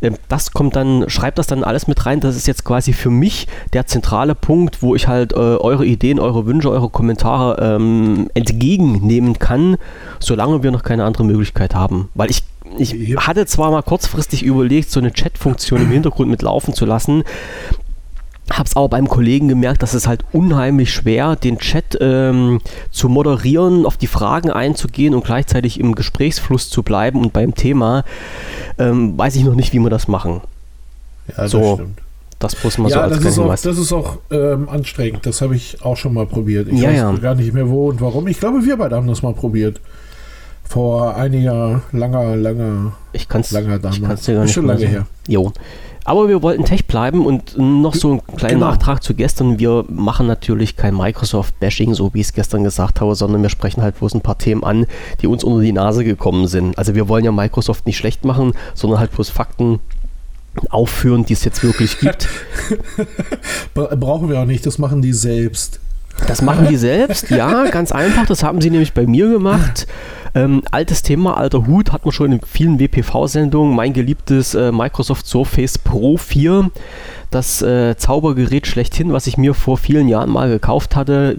Ähm, 0.02 0.16
das 0.30 0.52
kommt 0.52 0.76
dann, 0.76 1.10
schreibt 1.10 1.38
das 1.38 1.46
dann 1.46 1.64
alles 1.64 1.88
mit 1.88 2.06
rein. 2.08 2.22
Das 2.22 2.36
ist 2.36 2.48
jetzt 2.48 2.66
quasi 2.66 2.94
für 2.94 3.12
mich 3.12 3.48
der 3.74 3.86
zentrale 3.86 4.34
Punkt, 4.34 4.82
wo 4.82 4.96
ich 4.96 5.08
halt 5.08 5.34
äh, 5.34 5.36
eure 5.36 5.86
Ideen, 5.86 6.20
eure 6.20 6.48
Wünsche, 6.48 6.72
eure 6.72 6.90
Kommentare 6.90 7.76
ähm, 7.76 8.30
entgegennehmen 8.34 9.38
kann, 9.38 9.78
solange 10.20 10.64
wir 10.64 10.72
noch 10.72 10.84
keine 10.84 11.04
andere 11.04 11.24
Möglichkeit 11.24 11.76
haben. 11.76 12.10
Weil 12.16 12.32
ich 12.32 12.44
ich 12.78 13.16
hatte 13.18 13.46
zwar 13.46 13.72
mal 13.72 13.82
kurzfristig 13.82 14.44
überlegt, 14.44 14.92
so 14.92 15.00
eine 15.00 15.12
Chat-Funktion 15.12 15.82
im 15.82 15.90
Hintergrund 15.90 16.30
mit 16.30 16.42
laufen 16.42 16.74
zu 16.74 16.86
lassen, 16.86 17.24
Hab's 18.50 18.78
aber 18.78 18.88
beim 18.88 19.10
Kollegen 19.10 19.50
gemerkt, 19.50 19.84
dass 19.84 19.94
es 19.94 20.08
halt 20.08 20.24
unheimlich 20.32 20.94
schwer, 20.94 21.36
den 21.36 21.58
Chat 21.58 21.98
ähm, 22.00 22.62
zu 22.92 23.10
moderieren, 23.10 23.86
auf 23.86 23.98
die 23.98 24.08
Fragen 24.08 24.52
einzugehen 24.52 25.14
und 25.14 25.26
gleichzeitig 25.26 25.80
im 25.80 25.96
Gesprächsfluss 25.96 26.70
zu 26.70 26.82
bleiben 26.82 27.20
und 27.20 27.34
beim 27.34 27.56
Thema 27.56 28.06
ähm, 28.78 29.18
weiß 29.18 29.36
ich 29.36 29.44
noch 29.44 29.56
nicht, 29.56 29.74
wie 29.74 29.80
wir 29.80 29.90
das 29.90 30.08
machen. 30.08 30.42
Ja, 31.28 31.34
das 31.44 31.52
So, 31.52 31.74
stimmt. 31.76 32.00
Das 32.40 32.64
mal 32.64 32.90
so 32.90 32.96
Ja, 32.96 33.02
als 33.02 33.18
das 33.18 33.26
ist 33.26 33.40
auch, 33.40 33.50
das 33.50 33.78
ist 33.78 33.92
auch 33.92 34.18
ähm, 34.32 34.70
anstrengend. 34.70 35.26
Das 35.26 35.42
habe 35.42 35.56
ich 35.56 35.84
auch 35.84 35.98
schon 35.98 36.14
mal 36.14 36.28
probiert. 36.28 36.68
Ich 36.70 36.80
Ja, 36.80 36.90
weiß 36.90 36.98
ja. 36.98 37.12
gar 37.14 37.36
nicht 37.36 37.52
mehr 37.52 37.68
wo 37.68 37.90
und 37.90 38.00
warum. 38.00 38.28
Ich 38.28 38.40
glaube, 38.40 38.64
wir 38.64 38.78
beide 38.78 38.96
haben 38.96 39.08
das 39.08 39.24
mal 39.24 39.34
probiert. 39.34 39.82
Vor 40.70 41.16
einiger, 41.16 41.82
langer, 41.92 42.36
langer, 42.36 42.94
Ich 43.14 43.28
kann's, 43.30 43.52
langer 43.52 43.80
damals. 43.80 43.98
ich 43.98 44.04
kann's 44.04 44.24
dir 44.26 44.34
gar 44.36 44.44
Ist 44.44 44.48
nicht 44.50 44.54
schon 44.56 44.66
mehr 44.66 44.76
lange 44.76 44.86
sagen. 44.86 44.94
her. 44.98 45.08
Jo. 45.28 45.52
Aber 46.04 46.30
wir 46.30 46.42
wollten 46.42 46.64
Tech 46.64 46.88
bleiben 46.88 47.26
und 47.26 47.58
noch 47.58 47.94
so 47.94 48.12
einen 48.12 48.22
kleinen 48.38 48.56
Genau. 48.60 48.68
Nachtrag 48.72 49.04
zu 49.04 49.14
gestern. 49.14 49.60
Wir 49.60 49.84
machen 49.90 50.26
natürlich 50.26 50.78
kein 50.78 50.96
Microsoft-Bashing, 50.96 51.94
so 51.96 52.14
wie 52.14 52.22
ich 52.22 52.28
es 52.28 52.34
gestern 52.34 52.64
gesagt 52.64 53.02
habe, 53.02 53.14
sondern 53.16 53.42
wir 53.42 53.50
sprechen 53.50 53.82
halt 53.82 54.00
bloß 54.00 54.14
ein 54.14 54.22
paar 54.22 54.38
Themen 54.38 54.64
an, 54.64 54.86
die 55.22 55.28
uns 55.28 55.44
unter 55.44 55.62
die 55.62 55.74
Nase 55.74 56.06
gekommen 56.06 56.48
sind. 56.48 56.78
Also 56.78 56.96
wir 56.96 57.10
wollen 57.10 57.26
ja 57.26 57.32
Microsoft 57.34 57.86
nicht 57.86 57.98
schlecht 57.98 58.24
machen, 58.24 58.54
sondern 58.74 59.00
halt 59.00 59.12
bloß 59.12 59.30
Fakten 59.30 59.80
aufführen, 60.70 61.26
die 61.26 61.34
es 61.34 61.44
jetzt 61.44 61.62
wirklich 61.64 62.00
gibt. 62.00 62.30
Bra 63.74 63.94
brauchen 63.96 64.30
wir 64.30 64.40
auch 64.40 64.46
nicht, 64.46 64.66
das 64.66 64.78
machen 64.78 65.02
die 65.02 65.14
selbst. 65.14 65.80
Das 66.28 66.42
machen 66.42 66.68
die 66.68 66.78
selbst, 66.78 67.30
ja, 67.30 67.70
ganz 67.70 67.92
einfach. 67.92 68.26
Das 68.26 68.44
haben 68.44 68.60
sie 68.62 68.70
nämlich 68.72 68.94
bei 68.94 69.06
mir 69.06 69.30
gemacht. 69.30 69.88
Ähm, 70.36 70.62
altes 70.72 71.02
Thema, 71.02 71.38
alter 71.38 71.68
Hut, 71.68 71.92
hat 71.92 72.06
man 72.06 72.12
schon 72.12 72.32
in 72.32 72.42
vielen 72.42 72.80
WPV-Sendungen. 72.80 73.76
Mein 73.76 73.94
geliebtes 73.94 74.56
äh, 74.56 74.72
Microsoft 74.72 75.28
Surface 75.28 75.78
Pro 75.78 76.18
4, 76.18 76.70
das 77.32 77.62
äh, 77.62 77.96
Zaubergerät 77.98 78.68
schlechthin, 78.68 79.14
was 79.14 79.28
ich 79.28 79.38
mir 79.38 79.54
vor 79.54 79.78
vielen 79.78 80.08
Jahren 80.08 80.30
mal 80.30 80.50
gekauft 80.50 80.96
hatte. 80.96 81.38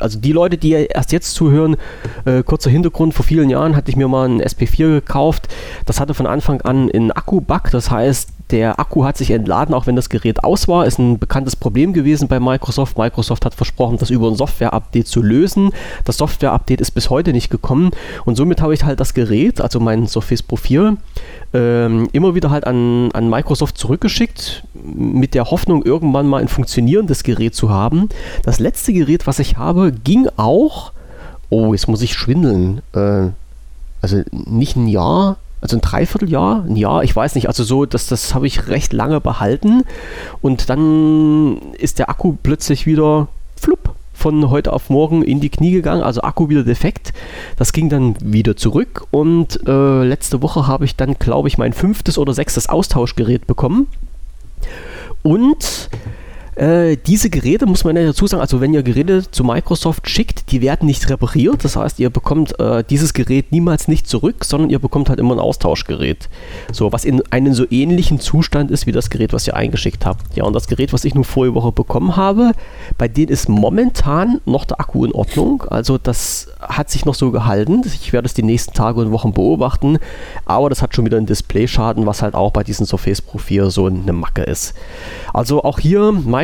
Also 0.00 0.18
die 0.18 0.32
Leute, 0.32 0.56
die 0.56 0.72
erst 0.72 1.12
jetzt 1.12 1.34
zuhören, 1.34 1.76
äh, 2.24 2.42
kurzer 2.42 2.70
Hintergrund, 2.70 3.14
vor 3.14 3.24
vielen 3.24 3.50
Jahren 3.50 3.76
hatte 3.76 3.90
ich 3.90 3.96
mir 3.96 4.08
mal 4.08 4.28
ein 4.28 4.42
SP4 4.42 4.88
gekauft. 4.88 5.48
Das 5.86 6.00
hatte 6.00 6.14
von 6.14 6.26
Anfang 6.26 6.60
an 6.62 6.90
einen 6.90 7.12
Akku-Bug, 7.12 7.70
das 7.70 7.90
heißt, 7.90 8.30
der 8.50 8.78
Akku 8.78 9.04
hat 9.04 9.16
sich 9.16 9.30
entladen, 9.30 9.74
auch 9.74 9.86
wenn 9.86 9.96
das 9.96 10.10
Gerät 10.10 10.44
aus 10.44 10.68
war. 10.68 10.86
Ist 10.86 10.98
ein 10.98 11.18
bekanntes 11.18 11.56
Problem 11.56 11.92
gewesen 11.92 12.28
bei 12.28 12.40
Microsoft. 12.40 12.98
Microsoft 12.98 13.44
hat 13.44 13.54
versprochen, 13.54 13.96
das 13.98 14.10
über 14.10 14.28
ein 14.28 14.36
Software-Update 14.36 15.06
zu 15.06 15.22
lösen. 15.22 15.70
Das 16.04 16.18
Software-Update 16.18 16.80
ist 16.80 16.90
bis 16.90 17.10
heute 17.10 17.32
nicht 17.32 17.50
gekommen. 17.50 17.90
Und 18.24 18.36
somit 18.36 18.60
habe 18.60 18.74
ich 18.74 18.84
halt 18.84 19.00
das 19.00 19.14
Gerät, 19.14 19.60
also 19.60 19.80
mein 19.80 20.06
Surface 20.06 20.42
Pro 20.42 20.56
4, 20.56 20.96
ähm, 21.52 22.08
immer 22.12 22.34
wieder 22.34 22.50
halt 22.50 22.66
an, 22.66 23.10
an 23.12 23.28
Microsoft 23.28 23.78
zurückgeschickt, 23.78 24.64
mit 24.74 25.34
der 25.34 25.50
Hoffnung, 25.50 25.84
irgendwann 25.84 26.26
mal 26.26 26.40
ein 26.40 26.48
funktionierendes 26.48 27.22
Gerät 27.22 27.54
zu 27.54 27.70
haben. 27.70 28.08
Das 28.42 28.58
letzte 28.58 28.92
Gerät, 28.92 29.26
was 29.26 29.38
ich 29.38 29.56
habe, 29.56 29.92
ging 29.92 30.28
auch. 30.36 30.92
Oh, 31.50 31.72
jetzt 31.72 31.88
muss 31.88 32.02
ich 32.02 32.14
schwindeln. 32.14 32.82
Äh, 32.92 33.28
also 34.00 34.22
nicht 34.32 34.76
ein 34.76 34.86
Jahr, 34.86 35.36
also 35.60 35.78
ein 35.78 35.80
Dreivierteljahr, 35.80 36.64
ein 36.68 36.76
Jahr, 36.76 37.04
ich 37.04 37.16
weiß 37.16 37.34
nicht, 37.36 37.48
also 37.48 37.64
so, 37.64 37.86
das, 37.86 38.06
das 38.06 38.34
habe 38.34 38.46
ich 38.46 38.68
recht 38.68 38.92
lange 38.92 39.18
behalten 39.18 39.82
und 40.42 40.68
dann 40.68 41.72
ist 41.78 41.98
der 41.98 42.10
Akku 42.10 42.36
plötzlich 42.42 42.84
wieder 42.84 43.28
flupp 43.56 43.93
von 44.24 44.48
heute 44.48 44.72
auf 44.72 44.88
morgen 44.88 45.22
in 45.22 45.40
die 45.40 45.50
Knie 45.50 45.72
gegangen, 45.72 46.02
also 46.02 46.22
Akku 46.22 46.48
wieder 46.48 46.64
defekt. 46.64 47.12
Das 47.58 47.74
ging 47.74 47.90
dann 47.90 48.16
wieder 48.22 48.56
zurück 48.56 49.06
und 49.10 49.60
äh, 49.68 50.02
letzte 50.02 50.40
Woche 50.40 50.66
habe 50.66 50.86
ich 50.86 50.96
dann, 50.96 51.18
glaube 51.18 51.48
ich, 51.48 51.58
mein 51.58 51.74
fünftes 51.74 52.16
oder 52.16 52.32
sechstes 52.32 52.70
Austauschgerät 52.70 53.46
bekommen. 53.46 53.86
Und 55.22 55.90
äh, 56.56 56.96
diese 56.96 57.30
Geräte, 57.30 57.66
muss 57.66 57.84
man 57.84 57.96
ja 57.96 58.04
dazu 58.04 58.26
sagen, 58.26 58.40
also 58.40 58.60
wenn 58.60 58.72
ihr 58.72 58.82
Geräte 58.82 59.30
zu 59.30 59.44
Microsoft 59.44 60.08
schickt, 60.08 60.52
die 60.52 60.60
werden 60.62 60.86
nicht 60.86 61.08
repariert. 61.10 61.64
Das 61.64 61.76
heißt, 61.76 61.98
ihr 61.98 62.10
bekommt 62.10 62.58
äh, 62.60 62.84
dieses 62.88 63.12
Gerät 63.12 63.50
niemals 63.52 63.88
nicht 63.88 64.08
zurück, 64.08 64.44
sondern 64.44 64.70
ihr 64.70 64.78
bekommt 64.78 65.08
halt 65.08 65.18
immer 65.18 65.34
ein 65.34 65.40
Austauschgerät. 65.40 66.28
So, 66.72 66.92
was 66.92 67.04
in 67.04 67.22
einem 67.30 67.54
so 67.54 67.64
ähnlichen 67.70 68.20
Zustand 68.20 68.70
ist 68.70 68.86
wie 68.86 68.92
das 68.92 69.10
Gerät, 69.10 69.32
was 69.32 69.46
ihr 69.46 69.56
eingeschickt 69.56 70.06
habt. 70.06 70.36
Ja, 70.36 70.44
und 70.44 70.52
das 70.52 70.68
Gerät, 70.68 70.92
was 70.92 71.04
ich 71.04 71.14
nur 71.14 71.24
vorige 71.24 71.54
Woche 71.54 71.72
bekommen 71.72 72.16
habe, 72.16 72.52
bei 72.98 73.08
denen 73.08 73.28
ist 73.28 73.48
momentan 73.48 74.40
noch 74.44 74.64
der 74.64 74.80
Akku 74.80 75.04
in 75.04 75.12
Ordnung. 75.12 75.64
Also 75.68 75.98
das 75.98 76.48
hat 76.60 76.90
sich 76.90 77.04
noch 77.04 77.14
so 77.14 77.30
gehalten. 77.30 77.82
Ich 77.84 78.12
werde 78.12 78.26
es 78.26 78.34
die 78.34 78.42
nächsten 78.42 78.74
Tage 78.74 79.00
und 79.00 79.10
Wochen 79.10 79.32
beobachten. 79.32 79.98
Aber 80.44 80.68
das 80.68 80.82
hat 80.82 80.94
schon 80.94 81.04
wieder 81.04 81.16
einen 81.16 81.26
Displayschaden, 81.26 82.06
was 82.06 82.22
halt 82.22 82.34
auch 82.34 82.52
bei 82.52 82.62
diesem 82.62 82.86
Surface 82.86 83.22
Pro 83.22 83.38
4 83.38 83.70
so 83.70 83.86
eine 83.86 84.12
Macke 84.12 84.42
ist. 84.42 84.74
Also 85.32 85.64
auch 85.64 85.78
hier, 85.78 86.12
Microsoft 86.12 86.43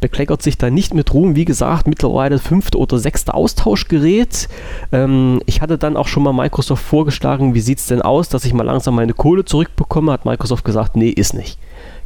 bekleckert 0.00 0.42
sich 0.42 0.58
da 0.58 0.70
nicht 0.70 0.94
mit 0.94 1.12
Ruhm. 1.12 1.36
Wie 1.36 1.44
gesagt, 1.44 1.86
mittlerweile 1.86 2.38
fünfte 2.38 2.78
oder 2.78 2.98
sechste 2.98 3.34
Austauschgerät. 3.34 4.48
Ähm, 4.92 5.40
ich 5.46 5.60
hatte 5.60 5.78
dann 5.78 5.96
auch 5.96 6.08
schon 6.08 6.22
mal 6.22 6.32
Microsoft 6.32 6.84
vorgeschlagen, 6.84 7.54
wie 7.54 7.60
sieht 7.60 7.78
es 7.78 7.86
denn 7.86 8.02
aus, 8.02 8.28
dass 8.28 8.44
ich 8.44 8.52
mal 8.52 8.64
langsam 8.64 8.94
meine 8.94 9.14
Kohle 9.14 9.44
zurückbekomme. 9.44 10.12
Hat 10.12 10.24
Microsoft 10.24 10.64
gesagt, 10.64 10.96
nee, 10.96 11.10
ist 11.10 11.34
nicht. 11.34 11.58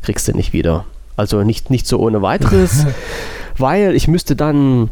Kriegst 0.02 0.28
du 0.28 0.32
nicht 0.32 0.52
wieder. 0.52 0.84
Also 1.16 1.42
nicht, 1.42 1.70
nicht 1.70 1.86
so 1.86 1.98
ohne 1.98 2.22
weiteres, 2.22 2.86
weil 3.58 3.94
ich 3.94 4.06
müsste 4.06 4.36
dann 4.36 4.90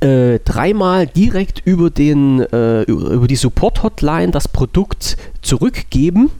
äh, 0.00 0.38
dreimal 0.44 1.06
direkt 1.06 1.60
über, 1.64 1.90
den, 1.90 2.40
äh, 2.40 2.82
über 2.82 3.26
die 3.26 3.36
Support-Hotline 3.36 4.30
das 4.30 4.48
Produkt 4.48 5.16
zurückgeben. 5.42 6.30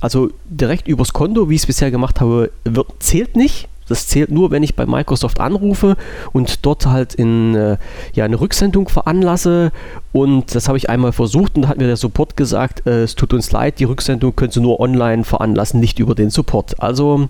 Also 0.00 0.30
direkt 0.44 0.86
übers 0.86 1.12
Konto, 1.12 1.48
wie 1.48 1.54
ich 1.54 1.62
es 1.62 1.66
bisher 1.66 1.90
gemacht 1.90 2.20
habe, 2.20 2.50
wird, 2.64 2.88
zählt 3.00 3.34
nicht. 3.34 3.68
Das 3.88 4.06
zählt 4.06 4.30
nur, 4.30 4.50
wenn 4.50 4.62
ich 4.62 4.74
bei 4.74 4.86
Microsoft 4.86 5.40
anrufe 5.40 5.96
und 6.32 6.64
dort 6.64 6.86
halt 6.86 7.14
in 7.14 7.54
äh, 7.54 7.76
ja, 8.12 8.24
eine 8.24 8.40
Rücksendung 8.40 8.88
veranlasse. 8.88 9.72
Und 10.12 10.54
das 10.54 10.68
habe 10.68 10.78
ich 10.78 10.90
einmal 10.90 11.12
versucht 11.12 11.56
und 11.56 11.62
da 11.62 11.68
hat 11.68 11.78
mir 11.78 11.86
der 11.86 11.96
Support 11.96 12.36
gesagt, 12.36 12.86
äh, 12.86 13.02
es 13.02 13.14
tut 13.14 13.32
uns 13.32 13.52
leid, 13.52 13.78
die 13.78 13.84
Rücksendung 13.84 14.34
können 14.36 14.52
Sie 14.52 14.60
nur 14.60 14.80
online 14.80 15.24
veranlassen, 15.24 15.80
nicht 15.80 15.98
über 15.98 16.14
den 16.14 16.30
Support. 16.30 16.80
Also 16.80 17.28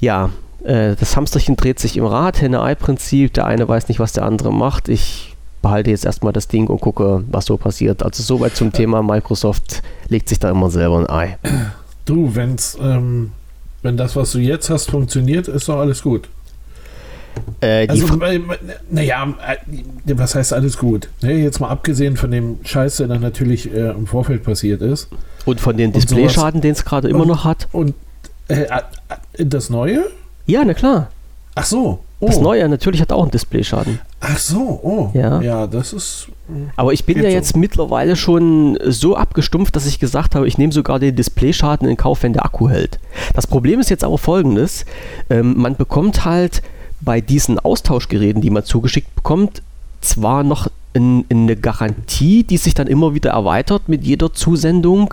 ja, 0.00 0.30
äh, 0.64 0.96
das 0.96 1.16
Hamsterchen 1.16 1.56
dreht 1.56 1.78
sich 1.78 1.96
im 1.96 2.04
Rad, 2.04 2.40
Henne-Ei-Prinzip. 2.40 3.32
Der 3.34 3.46
eine 3.46 3.68
weiß 3.68 3.88
nicht, 3.88 4.00
was 4.00 4.12
der 4.12 4.24
andere 4.24 4.52
macht. 4.52 4.88
Ich 4.88 5.34
behalte 5.62 5.90
jetzt 5.90 6.04
erstmal 6.04 6.32
das 6.32 6.48
Ding 6.48 6.66
und 6.68 6.80
gucke, 6.80 7.24
was 7.30 7.46
so 7.46 7.56
passiert. 7.56 8.02
Also 8.02 8.22
soweit 8.22 8.56
zum 8.56 8.72
Thema 8.72 9.02
Microsoft 9.02 9.82
legt 10.08 10.28
sich 10.28 10.38
da 10.38 10.50
immer 10.50 10.70
selber 10.70 10.98
ein 10.98 11.08
Ei. 11.08 11.38
Du, 12.04 12.34
wenn's, 12.34 12.78
ähm, 12.80 13.32
wenn 13.82 13.96
das, 13.96 14.16
was 14.16 14.32
du 14.32 14.38
jetzt 14.38 14.70
hast, 14.70 14.90
funktioniert, 14.90 15.48
ist 15.48 15.68
doch 15.68 15.78
alles 15.78 16.02
gut. 16.02 16.28
Äh, 17.60 17.86
also, 17.88 18.06
naja, 18.90 19.34
äh, 19.46 20.14
was 20.16 20.34
heißt 20.34 20.52
alles 20.52 20.78
gut? 20.78 21.08
Ne, 21.22 21.34
jetzt 21.34 21.60
mal 21.60 21.68
abgesehen 21.68 22.16
von 22.16 22.30
dem 22.30 22.58
Scheiß, 22.64 22.96
der 22.98 23.08
dann 23.08 23.20
natürlich 23.20 23.72
äh, 23.72 23.90
im 23.90 24.06
Vorfeld 24.06 24.42
passiert 24.42 24.82
ist. 24.82 25.08
Und 25.44 25.60
von 25.60 25.76
den 25.76 25.92
Displayschaden, 25.92 26.60
den 26.60 26.72
es 26.72 26.84
gerade 26.84 27.08
immer 27.08 27.26
noch 27.26 27.44
hat. 27.44 27.68
Und 27.72 27.94
äh, 28.48 28.62
äh, 28.62 29.44
das 29.44 29.70
Neue? 29.70 30.06
Ja, 30.46 30.62
na 30.64 30.74
klar. 30.74 31.10
Ach 31.54 31.64
so. 31.64 32.00
Oh. 32.18 32.26
Das 32.26 32.40
Neue 32.40 32.66
natürlich 32.68 33.02
hat 33.02 33.12
auch 33.12 33.22
einen 33.22 33.30
Displayschaden. 33.30 33.98
Ach 34.20 34.38
so, 34.38 34.80
oh. 34.82 35.10
Ja, 35.12 35.40
ja 35.42 35.66
das 35.66 35.92
ist. 35.92 36.28
Hm, 36.48 36.70
Aber 36.76 36.92
ich 36.94 37.04
bin 37.04 37.22
ja 37.22 37.28
jetzt 37.28 37.52
so. 37.52 37.58
mittlerweile 37.58 38.16
schon 38.16 38.78
so 38.86 39.16
abgestumpft, 39.16 39.76
dass 39.76 39.86
ich 39.86 39.98
gesagt 39.98 40.34
habe, 40.34 40.48
ich 40.48 40.56
nehme 40.56 40.72
sogar 40.72 40.98
den 40.98 41.14
Displayschaden 41.14 41.86
in 41.88 41.98
Kauf, 41.98 42.22
wenn 42.22 42.32
der 42.32 42.46
Akku 42.46 42.70
hält. 42.70 42.98
Das 43.34 43.46
Problem 43.46 43.80
ist 43.80 43.90
jetzt 43.90 44.04
aber 44.04 44.16
folgendes: 44.16 44.86
ähm, 45.28 45.58
Man 45.58 45.76
bekommt 45.76 46.24
halt 46.24 46.62
bei 47.00 47.20
diesen 47.20 47.58
Austauschgeräten, 47.58 48.40
die 48.40 48.50
man 48.50 48.64
zugeschickt 48.64 49.14
bekommt, 49.14 49.62
zwar 50.00 50.42
noch 50.42 50.68
in, 50.94 51.26
in 51.28 51.42
eine 51.42 51.56
Garantie, 51.56 52.42
die 52.42 52.56
sich 52.56 52.72
dann 52.72 52.86
immer 52.86 53.12
wieder 53.14 53.30
erweitert 53.30 53.88
mit 53.88 54.02
jeder 54.04 54.32
Zusendung. 54.32 55.12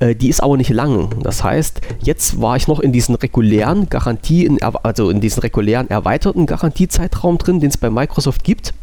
Äh, 0.00 0.14
die 0.14 0.28
ist 0.28 0.42
aber 0.42 0.56
nicht 0.56 0.70
lang. 0.70 1.10
Das 1.22 1.44
heißt, 1.44 1.80
jetzt 2.02 2.40
war 2.40 2.56
ich 2.56 2.68
noch 2.68 2.80
in 2.80 2.92
diesen 2.92 3.14
regulären 3.14 3.88
Garantie, 3.88 4.44
in, 4.44 4.62
also 4.62 5.10
in 5.10 5.20
diesen 5.20 5.40
regulären 5.40 5.88
erweiterten 5.90 6.46
Garantiezeitraum 6.46 7.38
drin, 7.38 7.60
den 7.60 7.70
es 7.70 7.76
bei 7.76 7.90
Microsoft 7.90 8.44
gibt 8.44 8.74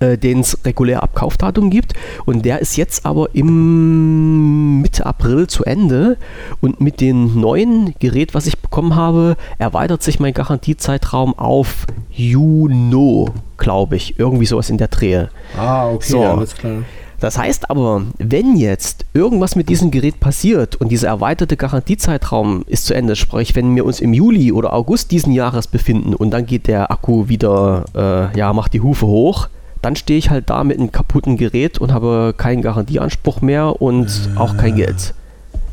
äh, 0.00 0.18
den 0.18 0.40
es 0.40 0.58
regulär 0.64 1.02
ab 1.02 1.14
Kaufdatum 1.14 1.70
gibt. 1.70 1.94
Und 2.24 2.44
der 2.44 2.60
ist 2.60 2.76
jetzt 2.76 3.06
aber 3.06 3.34
im 3.34 4.80
Mitte 4.80 5.06
April 5.06 5.46
zu 5.46 5.64
Ende. 5.64 6.16
Und 6.60 6.80
mit 6.80 7.00
dem 7.00 7.40
neuen 7.40 7.94
Gerät, 7.98 8.34
was 8.34 8.46
ich 8.46 8.58
bekommen 8.58 8.94
habe, 8.94 9.36
erweitert 9.58 10.02
sich 10.02 10.20
mein 10.20 10.34
Garantiezeitraum 10.34 11.38
auf 11.38 11.86
Juno, 12.10 13.28
glaube 13.56 13.96
ich. 13.96 14.18
Irgendwie 14.18 14.46
sowas 14.46 14.70
in 14.70 14.78
der 14.78 14.88
Drehe. 14.88 15.30
Ah, 15.56 15.88
okay, 15.90 16.12
so. 16.12 16.24
alles 16.24 16.54
klar. 16.54 16.82
Das 17.20 17.36
heißt 17.36 17.70
aber, 17.70 18.02
wenn 18.18 18.56
jetzt 18.56 19.04
irgendwas 19.12 19.54
mit 19.54 19.68
diesem 19.68 19.90
Gerät 19.90 20.20
passiert 20.20 20.76
und 20.76 20.88
dieser 20.88 21.08
erweiterte 21.08 21.56
Garantiezeitraum 21.56 22.64
ist 22.66 22.86
zu 22.86 22.94
Ende, 22.94 23.14
sprich, 23.14 23.54
wenn 23.54 23.76
wir 23.76 23.84
uns 23.84 24.00
im 24.00 24.14
Juli 24.14 24.52
oder 24.52 24.72
August 24.72 25.10
diesen 25.10 25.32
Jahres 25.32 25.66
befinden 25.66 26.14
und 26.14 26.30
dann 26.30 26.46
geht 26.46 26.66
der 26.66 26.90
Akku 26.90 27.28
wieder, 27.28 27.84
äh, 27.94 28.36
ja, 28.38 28.52
macht 28.54 28.72
die 28.72 28.80
Hufe 28.80 29.06
hoch, 29.06 29.48
dann 29.82 29.96
stehe 29.96 30.18
ich 30.18 30.30
halt 30.30 30.48
da 30.48 30.64
mit 30.64 30.78
einem 30.78 30.92
kaputten 30.92 31.36
Gerät 31.36 31.78
und 31.78 31.92
habe 31.92 32.34
keinen 32.36 32.62
Garantieanspruch 32.62 33.42
mehr 33.42 33.80
und 33.82 34.06
äh. 34.34 34.38
auch 34.38 34.56
kein 34.56 34.76
Geld. 34.76 35.14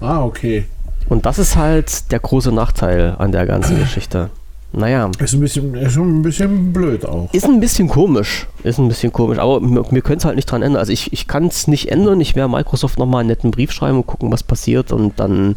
Ah, 0.01 0.23
okay. 0.23 0.65
Und 1.09 1.25
das 1.25 1.39
ist 1.39 1.55
halt 1.55 2.11
der 2.11 2.19
große 2.19 2.51
Nachteil 2.51 3.15
an 3.17 3.31
der 3.31 3.45
ganzen 3.45 3.77
Geschichte. 3.79 4.29
Naja. 4.73 5.09
Ist 5.19 5.33
ein 5.33 5.39
bisschen, 5.39 5.75
ist 5.75 5.97
ein 5.97 6.21
bisschen 6.21 6.73
blöd 6.73 7.05
auch. 7.05 7.33
Ist 7.33 7.45
ein 7.45 7.59
bisschen 7.59 7.87
komisch. 7.87 8.47
Ist 8.63 8.79
ein 8.79 8.87
bisschen 8.87 9.13
komisch. 9.13 9.39
Aber 9.39 9.61
wir, 9.61 9.85
wir 9.89 10.01
können 10.01 10.17
es 10.17 10.25
halt 10.25 10.35
nicht 10.35 10.45
dran 10.45 10.61
ändern. 10.61 10.79
Also 10.79 10.91
ich, 10.91 11.13
ich 11.13 11.27
kann 11.27 11.45
es 11.45 11.67
nicht 11.67 11.91
ändern. 11.91 12.19
Ich 12.19 12.35
werde 12.35 12.51
Microsoft 12.51 12.99
nochmal 12.99 13.21
einen 13.21 13.29
netten 13.29 13.51
Brief 13.51 13.71
schreiben 13.71 13.97
und 13.97 14.07
gucken, 14.07 14.31
was 14.31 14.43
passiert. 14.43 14.91
Und 14.91 15.19
dann, 15.19 15.55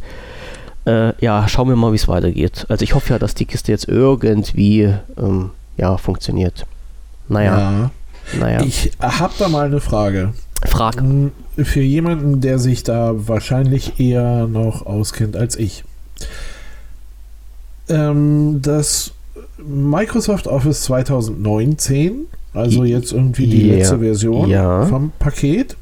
äh, 0.86 1.12
ja, 1.22 1.48
schauen 1.48 1.68
wir 1.68 1.76
mal, 1.76 1.92
wie 1.92 1.96
es 1.96 2.08
weitergeht. 2.08 2.66
Also 2.68 2.84
ich 2.84 2.94
hoffe 2.94 3.12
ja, 3.12 3.18
dass 3.18 3.34
die 3.34 3.46
Kiste 3.46 3.72
jetzt 3.72 3.88
irgendwie, 3.88 4.94
ähm, 5.18 5.50
ja, 5.76 5.96
funktioniert. 5.96 6.66
Naja. 7.28 7.58
Ja. 7.58 7.90
naja. 8.38 8.62
Ich 8.62 8.92
habe 9.00 9.34
da 9.38 9.48
mal 9.48 9.66
eine 9.66 9.80
Frage. 9.80 10.34
Frag. 10.64 11.00
Hm, 11.00 11.32
für 11.56 11.80
jemanden, 11.80 12.40
der 12.40 12.58
sich 12.58 12.84
da 12.84 13.12
wahrscheinlich 13.14 13.98
eher 13.98 14.46
noch 14.46 14.86
auskennt 14.86 15.36
als 15.36 15.56
ich 15.56 15.84
ähm, 17.90 18.60
das 18.62 19.12
Microsoft 19.58 20.46
Office 20.46 20.84
2019, 20.84 22.26
also 22.54 22.84
jetzt 22.84 23.12
irgendwie 23.12 23.46
die 23.46 23.66
yeah. 23.66 23.76
letzte 23.76 23.98
Version 23.98 24.48
ja. 24.48 24.86
vom 24.86 25.12
Paket, 25.18 25.76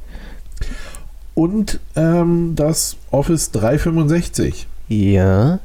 und 1.35 1.79
ähm, 1.94 2.55
das 2.57 2.97
Office 3.12 3.53
365. 3.53 4.66
Ja. 4.88 5.61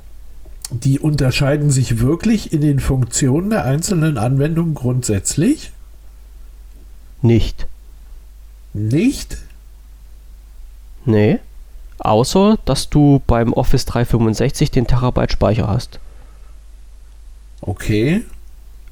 Die 0.69 0.99
unterscheiden 0.99 1.71
sich 1.71 1.99
wirklich 1.99 2.53
in 2.53 2.62
den 2.62 2.79
Funktionen 2.79 3.49
der 3.49 3.65
einzelnen 3.65 4.17
Anwendungen 4.17 4.75
grundsätzlich? 4.75 5.71
Nicht. 7.21 7.67
Nicht? 8.73 9.38
Nee. 11.06 11.39
Außer, 11.99 12.58
dass 12.65 12.89
du 12.89 13.21
beim 13.25 13.53
Office 13.53 13.86
365 13.86 14.71
den 14.71 14.88
Terabyte 14.88 15.32
Speicher 15.32 15.67
hast. 15.67 15.99
Okay. 17.65 18.21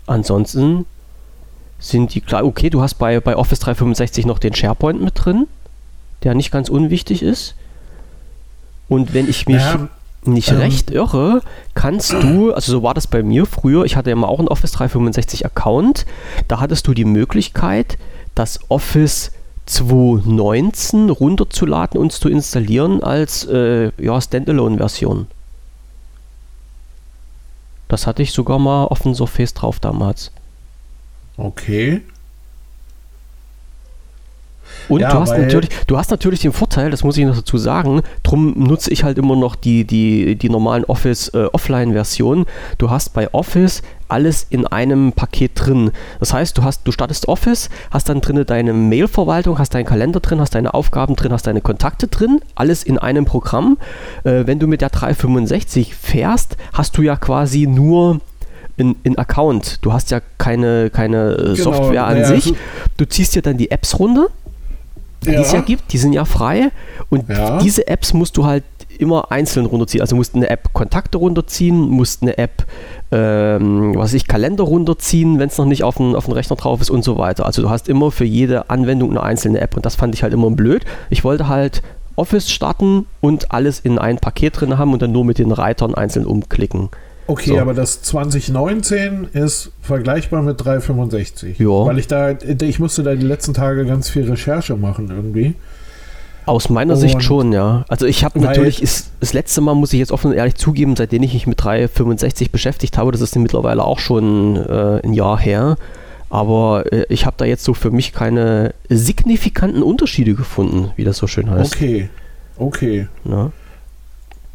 Ansonsten 0.07 0.85
sind 1.79 2.13
die 2.13 2.21
klar. 2.21 2.45
Okay, 2.45 2.69
du 2.69 2.81
hast 2.81 2.95
bei, 2.95 3.19
bei 3.19 3.35
Office 3.35 3.59
365 3.59 4.25
noch 4.25 4.39
den 4.39 4.53
SharePoint 4.53 5.01
mit 5.01 5.13
drin, 5.15 5.47
der 6.23 6.35
nicht 6.35 6.51
ganz 6.51 6.69
unwichtig 6.69 7.23
ist. 7.23 7.55
Und 8.87 9.13
wenn 9.13 9.29
ich 9.29 9.47
mich 9.47 9.61
ja, 9.61 9.89
nicht 10.25 10.51
ähm, 10.51 10.57
recht 10.57 10.91
irre, 10.91 11.41
kannst 11.73 12.13
du, 12.13 12.53
also 12.53 12.71
so 12.71 12.83
war 12.83 12.93
das 12.93 13.07
bei 13.07 13.23
mir 13.23 13.45
früher, 13.45 13.85
ich 13.85 13.95
hatte 13.95 14.09
ja 14.09 14.15
mal 14.15 14.27
auch 14.27 14.39
einen 14.39 14.47
Office 14.47 14.71
365 14.73 15.45
Account, 15.45 16.05
da 16.47 16.59
hattest 16.59 16.87
du 16.87 16.93
die 16.93 17.05
Möglichkeit, 17.05 17.97
das 18.35 18.59
Office 18.69 19.31
2.19 19.67 21.09
runterzuladen 21.09 21.99
und 21.99 22.11
zu 22.11 22.29
installieren 22.29 23.01
als 23.01 23.45
äh, 23.45 23.91
ja, 23.97 24.19
Standalone-Version. 24.19 25.27
Das 27.91 28.07
hatte 28.07 28.23
ich 28.23 28.31
sogar 28.31 28.57
mal 28.57 28.85
auf 28.85 29.01
dem 29.01 29.13
Surface 29.13 29.53
drauf 29.53 29.81
damals. 29.81 30.31
Okay. 31.35 31.99
Und 34.91 34.99
ja, 34.99 35.11
du, 35.11 35.19
hast 35.19 35.37
natürlich, 35.37 35.69
du 35.87 35.97
hast 35.97 36.11
natürlich 36.11 36.41
den 36.41 36.51
Vorteil, 36.51 36.91
das 36.91 37.03
muss 37.03 37.17
ich 37.17 37.25
noch 37.25 37.35
dazu 37.35 37.57
sagen, 37.57 38.01
drum 38.23 38.53
nutze 38.57 38.91
ich 38.91 39.03
halt 39.03 39.17
immer 39.17 39.37
noch 39.37 39.55
die, 39.55 39.85
die, 39.85 40.35
die 40.35 40.49
normalen 40.49 40.83
Office 40.83 41.29
äh, 41.29 41.45
Offline-Versionen. 41.45 42.45
Du 42.77 42.89
hast 42.89 43.13
bei 43.13 43.33
Office 43.33 43.81
alles 44.09 44.45
in 44.49 44.67
einem 44.67 45.13
Paket 45.13 45.51
drin. 45.55 45.91
Das 46.19 46.33
heißt, 46.33 46.57
du 46.57 46.63
hast, 46.63 46.85
du 46.85 46.91
startest 46.91 47.29
Office, 47.29 47.69
hast 47.89 48.09
dann 48.09 48.19
drin 48.19 48.43
deine 48.45 48.73
Mail-Verwaltung, 48.73 49.57
hast 49.57 49.73
deinen 49.73 49.85
Kalender 49.85 50.19
drin, 50.19 50.41
hast 50.41 50.55
deine 50.55 50.73
Aufgaben 50.73 51.15
drin, 51.15 51.31
hast 51.31 51.47
deine 51.47 51.61
Kontakte 51.61 52.07
drin, 52.07 52.41
alles 52.55 52.83
in 52.83 52.97
einem 52.97 53.23
Programm. 53.23 53.77
Äh, 54.25 54.45
wenn 54.45 54.59
du 54.59 54.67
mit 54.67 54.81
der 54.81 54.89
365 54.89 55.95
fährst, 55.95 56.57
hast 56.73 56.97
du 56.97 57.01
ja 57.01 57.15
quasi 57.15 57.65
nur 57.65 58.19
in, 58.75 58.95
in 59.03 59.17
Account. 59.17 59.79
Du 59.81 59.93
hast 59.93 60.11
ja 60.11 60.19
keine, 60.37 60.89
keine 60.89 61.33
äh, 61.33 61.37
genau, 61.55 61.55
Software 61.55 62.05
an 62.05 62.17
ja, 62.17 62.25
sich. 62.25 62.47
Also 62.47 62.57
du 62.97 63.05
ziehst 63.07 63.35
dir 63.35 63.41
dann 63.41 63.57
die 63.57 63.71
Apps 63.71 63.99
runter 63.99 64.27
ja. 65.25 65.31
die 65.33 65.37
es 65.37 65.51
ja 65.51 65.61
gibt, 65.61 65.93
die 65.93 65.97
sind 65.97 66.13
ja 66.13 66.25
frei 66.25 66.71
und 67.09 67.29
ja. 67.29 67.59
diese 67.59 67.87
Apps 67.87 68.13
musst 68.13 68.37
du 68.37 68.45
halt 68.45 68.63
immer 69.01 69.31
einzeln 69.31 69.65
runterziehen. 69.65 70.01
Also 70.01 70.15
musst 70.15 70.35
eine 70.35 70.49
App 70.49 70.73
Kontakte 70.73 71.17
runterziehen, 71.17 71.75
musst 71.75 72.21
eine 72.21 72.37
App, 72.37 72.65
ähm, 73.11 73.95
was 73.95 74.05
weiß 74.05 74.13
ich, 74.13 74.27
Kalender 74.27 74.63
runterziehen, 74.63 75.39
wenn 75.39 75.49
es 75.49 75.57
noch 75.57 75.65
nicht 75.65 75.83
auf 75.83 75.97
dem 75.97 76.15
auf 76.15 76.31
Rechner 76.31 76.55
drauf 76.55 76.81
ist 76.81 76.89
und 76.89 77.03
so 77.03 77.17
weiter. 77.17 77.45
Also 77.45 77.61
du 77.61 77.69
hast 77.69 77.89
immer 77.89 78.11
für 78.11 78.25
jede 78.25 78.69
Anwendung 78.69 79.09
eine 79.09 79.23
einzelne 79.23 79.59
App 79.59 79.75
und 79.75 79.85
das 79.85 79.95
fand 79.95 80.13
ich 80.13 80.23
halt 80.23 80.33
immer 80.33 80.51
blöd. 80.51 80.85
Ich 81.09 81.23
wollte 81.23 81.47
halt 81.47 81.81
Office 82.15 82.51
starten 82.51 83.07
und 83.21 83.51
alles 83.51 83.79
in 83.79 83.97
ein 83.97 84.17
Paket 84.17 84.61
drin 84.61 84.77
haben 84.77 84.93
und 84.93 85.01
dann 85.01 85.11
nur 85.11 85.25
mit 85.25 85.39
den 85.39 85.51
Reitern 85.51 85.95
einzeln 85.95 86.25
umklicken. 86.25 86.89
Okay, 87.27 87.51
So. 87.51 87.59
aber 87.59 87.73
das 87.73 88.01
2019 88.01 89.29
ist 89.33 89.71
vergleichbar 89.81 90.41
mit 90.41 90.63
365. 90.63 91.59
Ja. 91.59 91.67
Weil 91.85 91.99
ich 91.99 92.07
da, 92.07 92.31
ich 92.31 92.79
musste 92.79 93.03
da 93.03 93.15
die 93.15 93.25
letzten 93.25 93.53
Tage 93.53 93.85
ganz 93.85 94.09
viel 94.09 94.29
Recherche 94.29 94.75
machen 94.75 95.09
irgendwie. 95.09 95.55
Aus 96.45 96.69
meiner 96.69 96.95
Und- 96.95 96.99
Sicht 96.99 97.21
schon, 97.21 97.53
ja. 97.53 97.85
Also 97.87 98.05
ich 98.07 98.23
habe 98.25 98.39
natürlich, 98.39 98.81
ist, 98.81 99.11
das 99.19 99.31
letzte 99.33 99.61
Mal 99.61 99.75
muss 99.75 99.93
ich 99.93 99.99
jetzt 99.99 100.11
offen 100.11 100.31
und 100.31 100.37
ehrlich 100.37 100.55
zugeben, 100.55 100.95
seitdem 100.95 101.21
ich 101.23 101.33
mich 101.33 101.45
mit 101.47 101.63
365 101.63 102.51
beschäftigt 102.51 102.97
habe, 102.97 103.11
das 103.11 103.21
ist 103.21 103.35
mittlerweile 103.37 103.83
auch 103.85 103.99
schon 103.99 104.55
äh, 104.57 105.01
ein 105.03 105.13
Jahr 105.13 105.39
her, 105.39 105.77
aber 106.31 106.91
äh, 106.91 107.05
ich 107.09 107.25
habe 107.27 107.35
da 107.37 107.45
jetzt 107.45 107.63
so 107.63 107.75
für 107.75 107.91
mich 107.91 108.11
keine 108.11 108.73
signifikanten 108.89 109.83
Unterschiede 109.83 110.33
gefunden, 110.33 110.91
wie 110.95 111.03
das 111.03 111.17
so 111.17 111.27
schön 111.27 111.49
heißt. 111.49 111.75
Okay, 111.75 112.09
okay. 112.57 113.07
Ne? 113.23 113.51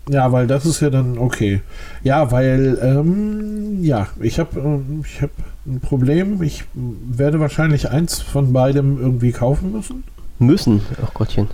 Ja, 0.08 0.30
weil 0.30 0.46
das 0.46 0.64
ist 0.64 0.80
ja 0.80 0.90
dann 0.90 1.18
okay. 1.18 1.60
Ja, 2.04 2.30
weil, 2.30 2.78
ähm, 2.80 3.82
ja, 3.82 4.06
ich 4.20 4.38
habe 4.38 4.60
ähm, 4.60 5.04
ich 5.04 5.20
hab 5.20 5.30
ein 5.66 5.80
Problem. 5.80 6.42
Ich 6.42 6.64
werde 6.74 7.40
wahrscheinlich 7.40 7.90
eins 7.90 8.20
von 8.20 8.52
beidem 8.52 9.00
irgendwie 9.00 9.32
kaufen 9.32 9.72
müssen. 9.72 10.04
Müssen, 10.38 10.82
ach 11.04 11.12
Gottchen. 11.14 11.48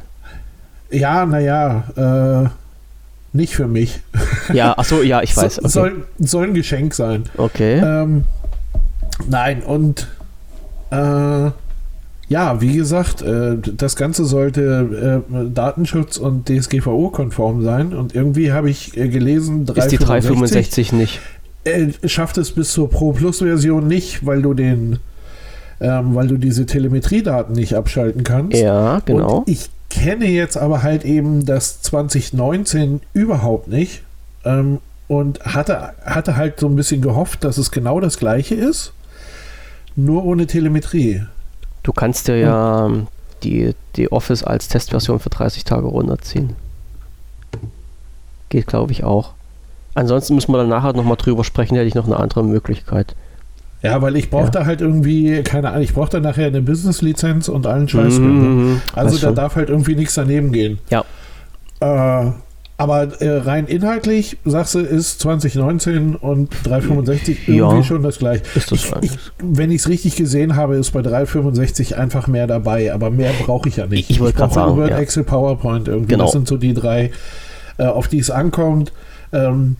Ja, 0.90 1.24
naja, 1.24 1.84
äh, 2.44 2.48
nicht 3.36 3.54
für 3.54 3.66
mich. 3.66 4.00
Ja, 4.52 4.74
ach 4.76 4.84
so, 4.84 5.02
ja, 5.02 5.22
ich 5.22 5.34
weiß. 5.36 5.60
Okay. 5.60 5.68
soll, 5.68 6.06
soll 6.18 6.48
ein 6.48 6.54
Geschenk 6.54 6.92
sein. 6.94 7.24
okay. 7.38 7.78
Ähm, 7.78 8.24
nein, 9.28 9.62
und 9.62 10.08
äh, 10.90 11.50
ja, 12.33 12.62
wie 12.62 12.73
gesagt, 12.73 13.21
äh, 13.21 13.59
das 13.59 13.95
Ganze 13.95 14.25
sollte 14.25 15.23
äh, 15.31 15.51
Datenschutz 15.53 16.16
und 16.16 16.49
DSGVO-konform 16.49 17.62
sein. 17.62 17.92
Und 17.92 18.14
irgendwie 18.14 18.53
habe 18.53 18.71
ich 18.71 18.97
äh, 18.97 19.09
gelesen, 19.09 19.66
ist 19.75 19.92
die 19.92 19.99
365 19.99 20.95
nicht. 20.95 21.21
schafft 22.07 22.38
es 22.38 22.53
bis 22.53 22.73
zur 22.73 22.88
Pro 22.88 23.12
Plus 23.12 23.40
Version 23.40 23.87
nicht, 23.87 24.25
weil 24.25 24.40
du 24.40 24.55
den, 24.55 24.99
ähm, 25.81 26.14
weil 26.14 26.27
du 26.27 26.38
diese 26.38 26.64
Telemetriedaten 26.64 27.55
nicht 27.55 27.75
abschalten 27.75 28.25
kannst. 28.25 28.57
Ja, 28.57 29.03
genau. 29.05 29.40
Und 29.40 29.49
ich 29.49 29.68
kenne 29.90 30.27
jetzt 30.27 30.57
aber 30.57 30.83
halt 30.83 31.05
eben 31.05 31.45
das 31.45 31.83
2019 31.83 33.03
überhaupt 33.12 33.68
nicht 33.68 34.05
ähm, 34.47 34.79
und 35.07 35.45
hatte, 35.45 35.92
hatte 36.03 36.37
halt 36.37 36.59
so 36.61 36.66
ein 36.66 36.77
bisschen 36.77 37.03
gehofft, 37.03 37.45
dass 37.45 37.59
es 37.59 37.71
genau 37.71 38.01
das 38.01 38.16
gleiche 38.16 38.55
ist, 38.55 38.95
nur 39.97 40.25
ohne 40.25 40.47
Telemetrie. 40.47 41.27
Du 41.83 41.92
kannst 41.92 42.29
dir 42.29 42.37
ja 42.38 42.90
die, 43.42 43.75
die 43.97 44.11
Office 44.12 44.45
als 44.45 44.68
Testversion 44.68 45.18
für 45.18 45.31
30 45.31 45.64
Tage 45.64 45.87
runterziehen. 45.87 46.55
Geht, 48.49 48.66
glaube 48.66 48.92
ich, 48.92 49.05
auch. 49.05 49.33
Ansonsten 49.95 50.35
müssen 50.35 50.53
wir 50.53 50.59
dann 50.59 50.68
nachher 50.68 50.92
nochmal 50.92 51.16
drüber 51.16 51.45
sprechen, 51.45 51.75
hätte 51.75 51.88
ich 51.88 51.95
noch 51.95 52.07
eine 52.07 52.16
andere 52.18 52.45
Möglichkeit. 52.45 53.14
Ja, 53.83 54.01
weil 54.01 54.14
ich 54.16 54.31
brauchte 54.31 54.61
Ja. 54.61 54.64
halt 54.66 54.81
irgendwie, 54.81 55.42
keine 55.42 55.71
Ahnung, 55.71 55.83
ich 55.83 55.92
brauchte 55.92 56.21
nachher 56.21 56.47
eine 56.47 56.62
Business-Lizenz 56.62 57.49
und 57.49 57.66
allen 57.66 57.88
Scheiß. 57.88 58.18
ne? 58.18 58.27
Mhm, 58.27 58.81
Also 58.95 59.14
weißt 59.14 59.25
da 59.25 59.29
du. 59.31 59.35
darf 59.35 59.57
halt 59.57 59.68
irgendwie 59.71 59.97
nichts 59.97 60.14
daneben 60.14 60.53
gehen. 60.53 60.79
Ja. 60.88 61.05
Äh, 61.81 62.31
aber 62.76 63.20
äh, 63.20 63.37
rein 63.38 63.66
inhaltlich, 63.66 64.38
sagst 64.44 64.74
du, 64.74 64.80
ist 64.80 65.20
2019 65.20 66.16
und 66.16 66.50
365 66.64 67.46
Ja. 67.46 67.54
irgendwie 67.54 67.85
schon 67.85 68.02
das 68.02 68.18
gleiche. 68.18 68.42
Ist 68.54 68.72
das 68.72 68.85
Ich, 69.02 69.12
ich, 69.12 69.18
wenn 69.40 69.70
ich 69.70 69.82
es 69.82 69.88
richtig 69.88 70.16
gesehen 70.16 70.56
habe, 70.56 70.76
ist 70.76 70.90
bei 70.92 71.02
365 71.02 71.96
einfach 71.96 72.26
mehr 72.26 72.46
dabei, 72.46 72.92
aber 72.92 73.11
mehr 73.11 73.32
brauche 73.44 73.68
ich 73.68 73.76
ja 73.76 73.87
nicht. 73.87 74.11
Ich 74.11 74.18
wollte 74.20 74.38
gerade 74.38 74.54
brauche 74.54 74.66
sagen, 74.68 74.76
Word, 74.78 74.90
ja. 74.90 74.98
Excel, 74.98 75.24
PowerPoint 75.24 75.88
irgendwie. 75.88 76.12
Genau. 76.12 76.24
Das 76.24 76.32
sind 76.32 76.48
so 76.48 76.56
die 76.56 76.74
drei, 76.74 77.11
äh, 77.78 77.85
auf 77.85 78.08
die 78.08 78.18
es 78.18 78.30
ankommt. 78.30 78.92
Ähm, 79.32 79.76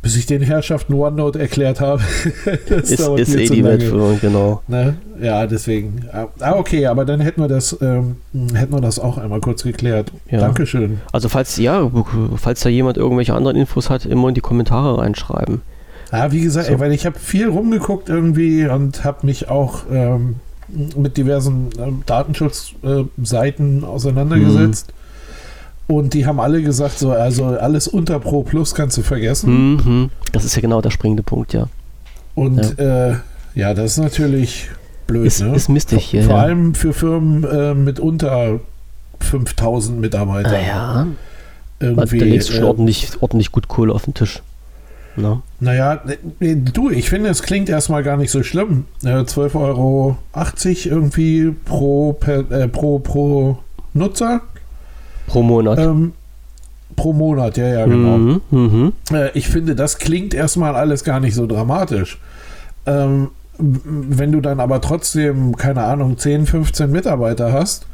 bis 0.00 0.16
ich 0.16 0.26
den 0.26 0.42
Herrschaften 0.42 0.94
OneNote 0.94 1.38
erklärt 1.38 1.80
habe. 1.80 2.02
das 2.68 2.90
Ist, 2.90 3.00
ist 3.00 3.34
eh 3.34 3.48
die. 3.48 3.64
Weltführung, 3.64 4.18
genau. 4.20 4.62
Ne? 4.68 4.96
Ja, 5.20 5.46
deswegen. 5.46 6.04
Ah, 6.12 6.52
okay, 6.52 6.86
aber 6.86 7.04
dann 7.04 7.20
hätten 7.20 7.40
wir 7.40 7.48
das, 7.48 7.76
ähm, 7.80 8.16
hätten 8.54 8.72
wir 8.72 8.80
das 8.80 8.98
auch 9.00 9.18
einmal 9.18 9.40
kurz 9.40 9.64
geklärt. 9.64 10.12
Ja. 10.30 10.40
Dankeschön. 10.40 11.00
Also 11.12 11.28
falls, 11.28 11.56
ja, 11.56 11.90
falls 12.36 12.60
da 12.60 12.68
jemand 12.68 12.96
irgendwelche 12.96 13.34
anderen 13.34 13.56
Infos 13.56 13.90
hat, 13.90 14.06
immer 14.06 14.28
in 14.28 14.34
die 14.34 14.40
Kommentare 14.40 14.98
reinschreiben. 14.98 15.62
Ja, 16.12 16.30
wie 16.32 16.40
gesagt, 16.40 16.66
So. 16.68 16.72
ey, 16.74 16.80
weil 16.80 16.92
ich 16.92 17.04
habe 17.04 17.18
viel 17.18 17.48
rumgeguckt 17.48 18.08
irgendwie 18.08 18.66
und 18.66 19.04
habe 19.04 19.26
mich 19.26 19.48
auch 19.50 19.80
ähm, 19.92 20.36
mit 20.96 21.16
diversen 21.16 21.70
ähm, 21.78 22.02
Datenschutzseiten 22.06 23.84
auseinandergesetzt. 23.84 24.92
Und 25.88 26.12
die 26.12 26.26
haben 26.26 26.38
alle 26.38 26.62
gesagt, 26.62 26.98
so, 26.98 27.12
also 27.12 27.46
alles 27.46 27.88
unter 27.88 28.20
Pro 28.20 28.42
Plus 28.42 28.74
kannst 28.74 28.98
du 28.98 29.02
vergessen. 29.02 29.76
Mhm. 29.76 30.10
Das 30.32 30.44
ist 30.44 30.54
ja 30.54 30.60
genau 30.60 30.82
der 30.82 30.90
springende 30.90 31.22
Punkt, 31.22 31.54
ja. 31.54 31.68
Und 32.34 32.78
ja. 32.78 33.08
Äh, 33.08 33.16
ja, 33.54 33.74
das 33.74 33.92
ist 33.92 33.98
natürlich 33.98 34.68
blöd. 35.06 35.26
Ist, 35.26 35.40
ne? 35.40 35.54
ist 35.54 35.68
mistig 35.70 36.04
hier. 36.04 36.24
Vor 36.24 36.36
ja. 36.36 36.42
allem 36.42 36.74
für 36.74 36.92
Firmen 36.92 37.42
äh, 37.42 37.74
mit 37.74 38.00
unter 38.00 38.60
5000 39.20 39.98
Mitarbeitern. 39.98 40.52
Naja, 40.52 41.06
irgendwie, 41.80 42.18
da 42.18 42.24
legst 42.26 42.50
du 42.50 42.52
schon 42.52 42.64
äh, 42.64 42.66
ordentlich, 42.66 43.10
ordentlich 43.20 43.50
gut 43.50 43.68
Kohle 43.68 43.94
auf 43.94 44.04
den 44.04 44.12
Tisch. 44.12 44.42
Na? 45.16 45.42
Naja, 45.58 46.02
nee, 46.38 46.54
du, 46.54 46.90
ich 46.90 47.08
finde, 47.08 47.30
es 47.30 47.42
klingt 47.42 47.68
erstmal 47.70 48.02
gar 48.02 48.18
nicht 48.18 48.30
so 48.30 48.42
schlimm. 48.42 48.84
Äh, 49.02 49.22
12,80 49.22 49.54
Euro 49.56 50.16
irgendwie 50.34 51.50
pro, 51.64 52.12
per, 52.12 52.50
äh, 52.50 52.68
pro, 52.68 52.98
pro 52.98 53.58
Nutzer 53.94 54.42
Pro 55.28 55.42
Monat. 55.42 55.78
ähm, 55.78 56.12
pro 56.96 57.12
Monat, 57.12 57.56
ja, 57.56 57.68
ja, 57.68 57.86
genau. 57.86 58.18
Mhm, 58.18 58.40
mhm. 58.50 58.92
Äh, 59.12 59.30
ich 59.38 59.48
finde, 59.48 59.74
das 59.74 59.98
klingt 59.98 60.34
erstmal 60.34 60.74
alles 60.74 61.04
gar 61.04 61.20
nicht 61.20 61.34
so 61.34 61.46
dramatisch. 61.46 62.18
Ähm, 62.86 63.28
wenn 63.58 64.32
du 64.32 64.40
dann 64.40 64.60
aber 64.60 64.80
trotzdem, 64.80 65.56
keine 65.56 65.82
Ahnung, 65.82 66.16
10, 66.18 66.46
15 66.46 66.90
Mitarbeiter 66.90 67.52
hast 67.52 67.86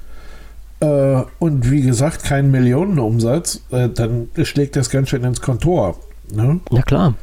äh, 0.80 1.22
und 1.38 1.70
wie 1.70 1.82
gesagt 1.82 2.24
keinen 2.24 2.50
Millionenumsatz, 2.50 3.62
äh, 3.70 3.88
dann 3.88 4.28
schlägt 4.42 4.76
das 4.76 4.90
ganz 4.90 5.08
schön 5.08 5.24
ins 5.24 5.40
Kontor. 5.40 5.96
Ne? 6.32 6.60
Na 6.70 6.82
klar. 6.82 7.14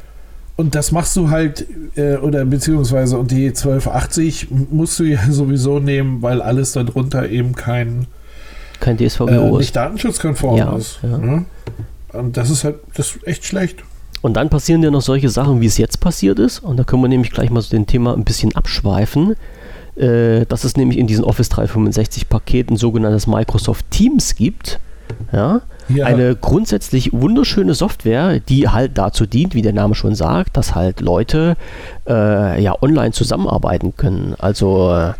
Und 0.56 0.74
das 0.74 0.92
machst 0.92 1.16
du 1.16 1.30
halt, 1.30 1.66
äh, 1.96 2.16
oder 2.16 2.44
beziehungsweise, 2.44 3.18
und 3.18 3.30
die 3.30 3.46
1280 3.46 4.48
musst 4.70 4.98
du 4.98 5.04
ja 5.04 5.20
sowieso 5.30 5.78
nehmen, 5.78 6.22
weil 6.22 6.42
alles 6.42 6.72
darunter 6.72 7.28
eben 7.28 7.54
kein 7.54 8.06
Kein 8.82 8.98
äh, 8.98 9.06
DSVGO 9.08 9.56
nicht 9.58 9.68
ist. 9.68 9.76
datenschutzkonform 9.76 10.56
Ja, 10.58 10.76
ist. 10.76 10.98
ja. 11.02 11.16
Ne? 11.18 11.44
Und 12.12 12.36
das 12.36 12.50
ist 12.50 12.64
halt, 12.64 12.76
das 12.94 13.14
ist 13.16 13.26
echt 13.26 13.44
schlecht. 13.46 13.82
Und 14.20 14.34
dann 14.36 14.50
passieren 14.50 14.82
ja 14.82 14.90
noch 14.90 15.00
solche 15.02 15.30
Sachen, 15.30 15.60
wie 15.62 15.66
es 15.66 15.78
jetzt 15.78 15.98
passiert 16.00 16.38
ist. 16.38 16.58
Und 16.60 16.76
da 16.76 16.84
können 16.84 17.02
wir 17.02 17.08
nämlich 17.08 17.32
gleich 17.32 17.50
mal 17.50 17.60
so 17.62 17.70
den 17.70 17.86
Thema 17.86 18.12
ein 18.14 18.24
bisschen 18.24 18.54
abschweifen. 18.54 19.34
Äh, 19.96 20.46
dass 20.46 20.64
es 20.64 20.76
nämlich 20.76 20.98
in 20.98 21.06
diesen 21.06 21.22
Office 21.24 21.48
365 21.50 22.28
Paketen 22.28 22.76
sogenanntes 22.76 23.26
Microsoft 23.26 23.90
Teams 23.90 24.34
gibt. 24.36 24.78
Ja, 25.32 25.60
Ja. 25.90 26.06
eine 26.06 26.34
grundsätzlich 26.36 27.12
wunderschöne 27.12 27.74
Software, 27.74 28.40
die 28.40 28.68
halt 28.70 28.96
dazu 28.96 29.26
dient, 29.26 29.54
wie 29.54 29.60
der 29.60 29.74
Name 29.74 29.94
schon 29.94 30.14
sagt, 30.14 30.56
dass 30.56 30.74
halt 30.74 31.00
Leute 31.02 31.56
äh, 32.08 32.62
ja 32.62 32.74
online 32.80 33.12
zusammenarbeiten 33.12 33.94
können. 33.96 34.34
Also 34.38 34.90
äh, 34.94 35.12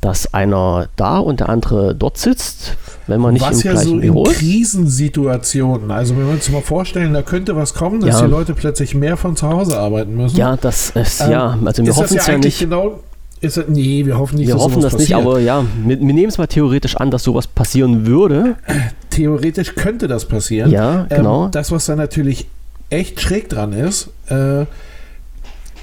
dass 0.00 0.32
einer 0.34 0.88
da 0.96 1.18
und 1.18 1.40
der 1.40 1.48
andere 1.48 1.94
dort 1.94 2.18
sitzt, 2.18 2.76
wenn 3.06 3.20
man 3.20 3.32
nicht 3.34 3.42
was 3.44 3.60
im 3.62 3.66
ja 3.66 3.72
gleichen 3.72 3.88
so 3.88 3.94
in 3.94 4.00
Büro 4.00 4.24
ist. 4.26 4.38
Krisensituationen, 4.38 5.90
also 5.90 6.16
wenn 6.16 6.26
wir 6.26 6.32
uns 6.34 6.48
mal 6.50 6.62
vorstellen, 6.62 7.12
da 7.14 7.22
könnte 7.22 7.56
was 7.56 7.74
kommen, 7.74 8.00
dass 8.00 8.20
Ja. 8.20 8.26
die 8.26 8.30
Leute 8.30 8.54
plötzlich 8.54 8.94
mehr 8.94 9.16
von 9.16 9.36
zu 9.36 9.48
Hause 9.48 9.78
arbeiten 9.78 10.14
müssen. 10.16 10.36
Ja, 10.36 10.56
das 10.56 10.90
ist 10.90 11.20
Ähm, 11.22 11.30
ja, 11.30 11.58
also 11.64 11.84
wir 11.84 11.94
hoffen 11.96 12.14
das 12.16 12.22
es 12.22 12.26
ja 12.26 12.32
ja 12.34 12.38
nicht. 12.38 12.58
genau. 12.60 13.00
Ist 13.40 13.60
nee, 13.68 14.06
wir 14.06 14.16
hoffen 14.18 14.36
nicht, 14.38 14.46
Wir 14.48 14.54
dass 14.54 14.62
hoffen 14.64 14.80
das 14.80 14.94
nicht, 14.94 15.10
passiert. 15.10 15.20
aber 15.20 15.40
ja, 15.40 15.62
wir, 15.84 15.98
wir 16.00 16.06
nehmen 16.14 16.28
es 16.28 16.38
mal 16.38 16.46
theoretisch 16.46 16.96
an, 16.96 17.10
dass 17.10 17.22
sowas 17.22 17.46
passieren 17.46 18.06
würde. 18.06 18.56
theoretisch 19.10 19.74
könnte 19.74 20.08
das 20.08 20.24
passieren. 20.24 20.70
Ja, 20.70 21.06
genau. 21.08 21.44
Ähm, 21.46 21.50
das, 21.50 21.70
was 21.70 21.84
da 21.86 21.96
natürlich 21.96 22.48
echt 22.88 23.20
schräg 23.20 23.48
dran 23.50 23.72
ist, 23.74 24.08
äh, 24.28 24.64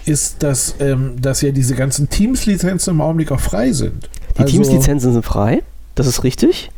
ist, 0.05 0.43
dass, 0.43 0.75
ähm, 0.79 1.21
dass 1.21 1.41
ja 1.41 1.51
diese 1.51 1.75
ganzen 1.75 2.09
Teams-Lizenzen 2.09 2.91
im 2.95 3.01
Augenblick 3.01 3.31
auch 3.31 3.39
frei 3.39 3.71
sind. 3.71 4.09
Die 4.37 4.41
Also- 4.41 4.51
Teams-Lizenzen 4.51 5.13
sind 5.13 5.23
frei, 5.25 5.63
das 5.95 6.07
ist 6.07 6.23
richtig. 6.23 6.69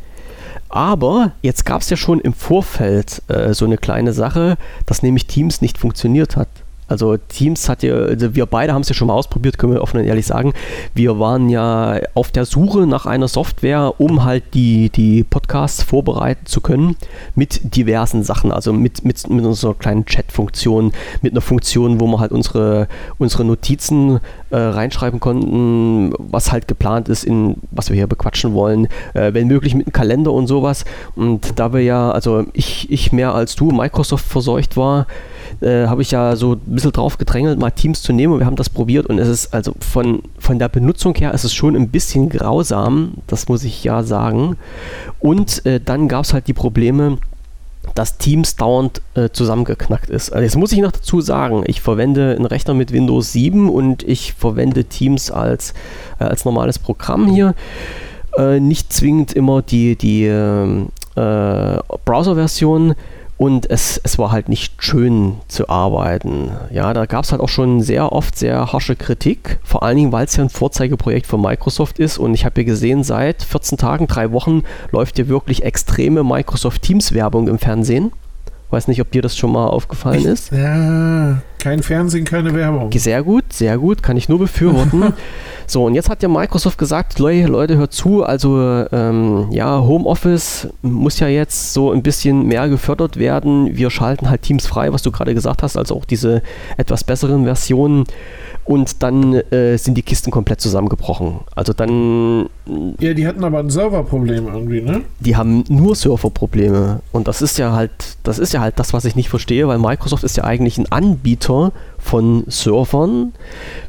Aber 0.68 1.32
jetzt 1.42 1.64
gab 1.64 1.82
es 1.82 1.90
ja 1.90 1.96
schon 1.96 2.20
im 2.20 2.32
Vorfeld 2.34 3.22
äh, 3.28 3.54
so 3.54 3.64
eine 3.64 3.78
kleine 3.78 4.12
Sache, 4.12 4.56
dass 4.84 5.02
nämlich 5.02 5.26
Teams 5.26 5.60
nicht 5.60 5.78
funktioniert 5.78 6.36
hat. 6.36 6.48
Also 6.88 7.16
Teams 7.16 7.68
hat 7.68 7.82
ja, 7.82 7.94
also 7.94 8.34
wir 8.34 8.46
beide 8.46 8.72
haben 8.72 8.82
es 8.82 8.88
ja 8.88 8.94
schon 8.94 9.08
mal 9.08 9.14
ausprobiert, 9.14 9.58
können 9.58 9.72
wir 9.72 9.82
offen 9.82 9.98
und 9.98 10.06
ehrlich 10.06 10.26
sagen. 10.26 10.52
Wir 10.94 11.18
waren 11.18 11.48
ja 11.48 11.98
auf 12.14 12.30
der 12.30 12.44
Suche 12.44 12.86
nach 12.86 13.06
einer 13.06 13.28
Software, 13.28 13.94
um 13.98 14.24
halt 14.24 14.54
die, 14.54 14.90
die 14.90 15.24
Podcasts 15.24 15.82
vorbereiten 15.82 16.46
zu 16.46 16.60
können 16.60 16.96
mit 17.34 17.74
diversen 17.76 18.22
Sachen. 18.22 18.52
Also 18.52 18.72
mit, 18.72 19.04
mit, 19.04 19.28
mit 19.28 19.44
unserer 19.44 19.74
kleinen 19.74 20.06
Chat-Funktion, 20.06 20.92
mit 21.22 21.32
einer 21.32 21.40
Funktion, 21.40 22.00
wo 22.00 22.06
wir 22.06 22.20
halt 22.20 22.30
unsere, 22.32 22.86
unsere 23.18 23.44
Notizen 23.44 24.20
äh, 24.50 24.56
reinschreiben 24.56 25.18
konnten, 25.18 26.12
was 26.18 26.52
halt 26.52 26.68
geplant 26.68 27.08
ist, 27.08 27.24
in 27.24 27.56
was 27.72 27.88
wir 27.88 27.96
hier 27.96 28.06
bequatschen 28.06 28.54
wollen, 28.54 28.86
äh, 29.14 29.34
wenn 29.34 29.48
möglich 29.48 29.74
mit 29.74 29.86
einem 29.86 29.92
Kalender 29.92 30.32
und 30.32 30.46
sowas. 30.46 30.84
Und 31.16 31.58
da 31.58 31.72
wir 31.72 31.80
ja, 31.80 32.12
also 32.12 32.44
ich, 32.52 32.90
ich 32.92 33.12
mehr 33.12 33.34
als 33.34 33.56
du 33.56 33.72
Microsoft 33.72 34.26
verseucht 34.26 34.76
war, 34.76 35.06
äh, 35.60 35.86
habe 35.86 36.02
ich 36.02 36.10
ja 36.10 36.36
so 36.36 36.56
bisschen 36.56 36.92
drauf 36.92 37.18
gedrängelt, 37.18 37.58
mal 37.58 37.70
Teams 37.70 38.02
zu 38.02 38.12
nehmen 38.12 38.34
und 38.34 38.38
wir 38.40 38.46
haben 38.46 38.56
das 38.56 38.70
probiert 38.70 39.06
und 39.06 39.18
es 39.18 39.28
ist 39.28 39.54
also 39.54 39.74
von, 39.80 40.22
von 40.38 40.58
der 40.58 40.68
Benutzung 40.68 41.14
her 41.14 41.32
ist 41.34 41.44
es 41.44 41.54
schon 41.54 41.76
ein 41.76 41.88
bisschen 41.88 42.28
grausam, 42.28 43.14
das 43.26 43.48
muss 43.48 43.64
ich 43.64 43.84
ja 43.84 44.02
sagen. 44.02 44.56
Und 45.20 45.64
äh, 45.66 45.80
dann 45.84 46.08
gab 46.08 46.24
es 46.24 46.32
halt 46.32 46.46
die 46.46 46.54
Probleme, 46.54 47.18
dass 47.94 48.18
Teams 48.18 48.56
dauernd 48.56 49.00
äh, 49.14 49.30
zusammengeknackt 49.30 50.10
ist. 50.10 50.30
Also 50.30 50.42
jetzt 50.42 50.56
muss 50.56 50.72
ich 50.72 50.80
noch 50.80 50.92
dazu 50.92 51.20
sagen, 51.20 51.64
ich 51.66 51.80
verwende 51.80 52.34
einen 52.36 52.46
Rechner 52.46 52.74
mit 52.74 52.92
Windows 52.92 53.32
7 53.32 53.70
und 53.70 54.02
ich 54.02 54.34
verwende 54.34 54.84
Teams 54.84 55.30
als, 55.30 55.72
äh, 56.18 56.24
als 56.24 56.44
normales 56.44 56.78
Programm 56.78 57.26
hier. 57.28 57.54
Äh, 58.36 58.60
nicht 58.60 58.92
zwingend 58.92 59.32
immer 59.32 59.62
die, 59.62 59.96
die 59.96 60.24
ähm, 60.24 60.88
äh, 61.14 61.78
Browser-Version 62.04 62.94
und 63.38 63.68
es, 63.70 64.00
es 64.02 64.18
war 64.18 64.32
halt 64.32 64.48
nicht 64.48 64.82
schön 64.82 65.34
zu 65.48 65.68
arbeiten. 65.68 66.52
Ja, 66.70 66.94
da 66.94 67.04
gab 67.04 67.24
es 67.24 67.32
halt 67.32 67.42
auch 67.42 67.48
schon 67.48 67.82
sehr 67.82 68.12
oft 68.12 68.38
sehr 68.38 68.72
harsche 68.72 68.96
Kritik, 68.96 69.58
vor 69.62 69.82
allen 69.82 69.96
Dingen, 69.96 70.12
weil 70.12 70.24
es 70.24 70.36
ja 70.36 70.44
ein 70.44 70.50
Vorzeigeprojekt 70.50 71.26
von 71.26 71.42
Microsoft 71.42 71.98
ist 71.98 72.18
und 72.18 72.34
ich 72.34 72.44
habe 72.44 72.60
ja 72.62 72.66
gesehen, 72.66 73.04
seit 73.04 73.42
14 73.42 73.76
Tagen, 73.76 74.06
drei 74.06 74.32
Wochen 74.32 74.62
läuft 74.90 75.16
hier 75.16 75.28
wirklich 75.28 75.64
extreme 75.64 76.24
Microsoft 76.24 76.82
Teams 76.82 77.12
Werbung 77.12 77.48
im 77.48 77.58
Fernsehen. 77.58 78.12
Weiß 78.70 78.88
nicht, 78.88 79.00
ob 79.00 79.12
dir 79.12 79.22
das 79.22 79.36
schon 79.36 79.52
mal 79.52 79.68
aufgefallen 79.68 80.24
ist. 80.24 80.50
Ja, 80.50 81.40
kein 81.60 81.82
Fernsehen, 81.84 82.24
keine 82.24 82.52
Werbung. 82.52 82.90
Sehr 82.92 83.22
gut, 83.22 83.52
sehr 83.52 83.78
gut, 83.78 84.02
kann 84.02 84.16
ich 84.16 84.28
nur 84.28 84.40
befürworten. 84.40 85.12
so, 85.66 85.84
und 85.84 85.94
jetzt 85.94 86.08
hat 86.08 86.22
ja 86.22 86.28
Microsoft 86.28 86.78
gesagt, 86.78 87.18
Leute, 87.18 87.48
Leute 87.48 87.76
hört 87.76 87.92
zu, 87.92 88.24
also 88.24 88.84
ähm, 88.92 89.48
ja, 89.50 89.80
Homeoffice 89.80 90.68
muss 90.82 91.18
ja 91.20 91.28
jetzt 91.28 91.72
so 91.72 91.92
ein 91.92 92.02
bisschen 92.02 92.46
mehr 92.46 92.68
gefördert 92.68 93.16
werden. 93.16 93.76
Wir 93.76 93.90
schalten 93.90 94.30
halt 94.30 94.42
Teams 94.42 94.66
frei, 94.66 94.92
was 94.92 95.02
du 95.02 95.10
gerade 95.10 95.34
gesagt 95.34 95.62
hast, 95.62 95.76
also 95.76 95.96
auch 95.96 96.04
diese 96.04 96.42
etwas 96.76 97.04
besseren 97.04 97.44
Versionen 97.44 98.04
und 98.66 99.02
dann 99.02 99.34
äh, 99.34 99.76
sind 99.76 99.96
die 99.96 100.02
Kisten 100.02 100.30
komplett 100.32 100.60
zusammengebrochen. 100.60 101.40
Also 101.54 101.72
dann. 101.72 102.48
Ja, 102.98 103.14
die 103.14 103.26
hatten 103.26 103.44
aber 103.44 103.60
ein 103.60 103.70
Serverproblem 103.70 104.48
irgendwie, 104.48 104.82
ne? 104.82 105.02
Die 105.20 105.36
haben 105.36 105.62
nur 105.68 105.94
Serverprobleme. 105.94 107.00
Und 107.12 107.28
das 107.28 107.42
ist 107.42 107.58
ja 107.58 107.72
halt, 107.72 107.92
das 108.24 108.40
ist 108.40 108.52
ja 108.52 108.60
halt 108.60 108.78
das, 108.78 108.92
was 108.92 109.04
ich 109.04 109.14
nicht 109.14 109.28
verstehe, 109.28 109.68
weil 109.68 109.78
Microsoft 109.78 110.24
ist 110.24 110.36
ja 110.36 110.44
eigentlich 110.44 110.78
ein 110.78 110.90
Anbieter 110.90 111.72
von 112.06 112.44
Servern 112.46 113.32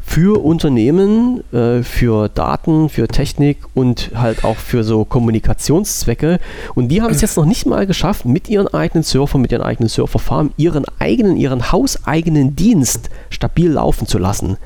für 0.01 0.43
Unternehmen, 0.43 1.43
äh, 1.53 1.83
für 1.83 2.29
Daten, 2.29 2.89
für 2.89 3.07
Technik 3.07 3.59
und 3.75 4.11
halt 4.15 4.43
auch 4.43 4.57
für 4.57 4.83
so 4.83 5.05
Kommunikationszwecke. 5.05 6.39
Und 6.73 6.87
die 6.87 7.03
haben 7.03 7.11
es 7.11 7.21
jetzt 7.21 7.37
noch 7.37 7.45
nicht 7.45 7.67
mal 7.67 7.85
geschafft, 7.85 8.25
mit 8.25 8.49
ihren 8.49 8.67
eigenen 8.67 9.03
Servern, 9.03 9.41
mit 9.41 9.51
ihren 9.51 9.61
eigenen 9.61 9.87
Serverfarmen, 9.87 10.51
ihren 10.57 10.85
eigenen, 10.97 11.37
ihren 11.37 11.71
hauseigenen 11.71 12.55
Dienst 12.55 13.09
stabil 13.29 13.71
laufen 13.71 14.07
zu 14.07 14.17
lassen 14.17 14.57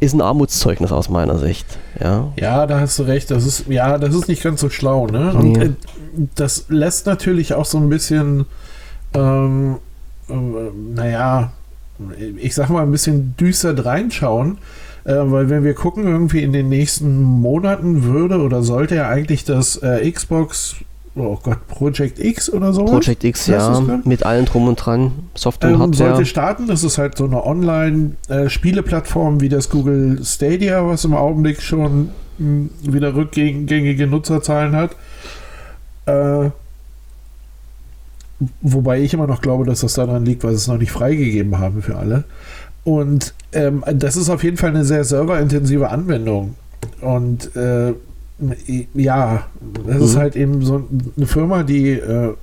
ist 0.00 0.12
ein 0.12 0.20
Armutszeugnis 0.20 0.92
aus 0.92 1.08
meiner 1.08 1.38
Sicht. 1.38 1.78
Ja, 1.98 2.30
ja 2.36 2.66
da 2.66 2.80
hast 2.80 2.98
du 2.98 3.04
recht. 3.04 3.30
Das 3.30 3.46
ist, 3.46 3.68
ja, 3.68 3.96
das 3.96 4.14
ist 4.14 4.28
nicht 4.28 4.42
ganz 4.42 4.60
so 4.60 4.68
schlau. 4.68 5.06
Ne? 5.06 5.32
Und 5.32 5.52
nee. 5.52 5.64
äh, 5.64 5.70
das 6.34 6.66
lässt 6.68 7.06
natürlich 7.06 7.54
auch 7.54 7.64
so 7.64 7.78
ein 7.78 7.88
bisschen, 7.88 8.44
ähm, 9.14 9.78
äh, 10.28 10.34
naja, 10.94 11.52
ich 12.36 12.54
sag 12.54 12.70
mal, 12.70 12.82
ein 12.82 12.90
bisschen 12.90 13.34
düster 13.36 13.84
reinschauen. 13.84 14.58
Äh, 15.04 15.14
weil 15.30 15.48
wenn 15.48 15.64
wir 15.64 15.74
gucken, 15.74 16.06
irgendwie 16.06 16.42
in 16.42 16.52
den 16.52 16.68
nächsten 16.68 17.22
Monaten 17.22 18.04
würde 18.04 18.40
oder 18.40 18.62
sollte 18.62 18.96
ja 18.96 19.08
eigentlich 19.08 19.44
das 19.44 19.76
äh, 19.76 20.10
Xbox, 20.10 20.76
oh 21.16 21.38
Gott, 21.42 21.66
Project 21.66 22.18
X 22.18 22.52
oder 22.52 22.74
so. 22.74 22.84
Project 22.84 23.24
X, 23.24 23.46
ja, 23.46 23.80
mit 24.04 24.26
allen 24.26 24.44
drum 24.44 24.68
und 24.68 24.76
dran, 24.76 25.12
Software 25.34 25.70
ähm, 25.70 25.78
Hardware. 25.78 26.10
Sollte 26.10 26.26
starten, 26.26 26.66
das 26.66 26.84
ist 26.84 26.98
halt 26.98 27.16
so 27.16 27.24
eine 27.24 27.42
Online-Spieleplattform 27.44 29.38
äh, 29.38 29.40
wie 29.40 29.48
das 29.48 29.70
Google 29.70 30.20
Stadia, 30.22 30.86
was 30.86 31.06
im 31.06 31.14
Augenblick 31.14 31.62
schon 31.62 32.10
mh, 32.38 32.68
hm, 32.68 32.70
wieder 32.82 33.14
rückgängige 33.14 34.06
Nutzerzahlen 34.06 34.76
hat. 34.76 34.90
Äh, 36.04 36.50
Wobei 38.62 39.00
ich 39.00 39.14
immer 39.14 39.26
noch 39.26 39.40
glaube, 39.40 39.64
dass 39.64 39.80
das 39.80 39.94
daran 39.94 40.24
liegt, 40.24 40.44
weil 40.44 40.52
sie 40.52 40.58
es 40.58 40.68
noch 40.68 40.78
nicht 40.78 40.92
freigegeben 40.92 41.58
haben 41.58 41.82
für 41.82 41.96
alle. 41.96 42.24
Und 42.84 43.34
ähm, 43.52 43.84
das 43.94 44.16
ist 44.16 44.30
auf 44.30 44.44
jeden 44.44 44.56
Fall 44.56 44.70
eine 44.70 44.84
sehr 44.84 45.04
serverintensive 45.04 45.88
Anwendung. 45.90 46.54
Und 47.00 47.54
äh, 47.56 47.94
ja, 48.94 49.46
das 49.86 49.96
mhm. 49.96 50.02
ist 50.02 50.16
halt 50.16 50.36
eben 50.36 50.62
so 50.64 50.86
eine 51.16 51.26
Firma, 51.26 51.64
die 51.64 51.90
äh, 51.90 52.34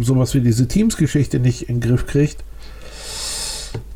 sowas 0.00 0.34
wie 0.34 0.40
diese 0.40 0.68
Teams-Geschichte 0.68 1.40
nicht 1.40 1.68
in 1.68 1.80
den 1.80 1.88
Griff 1.88 2.06
kriegt. 2.06 2.44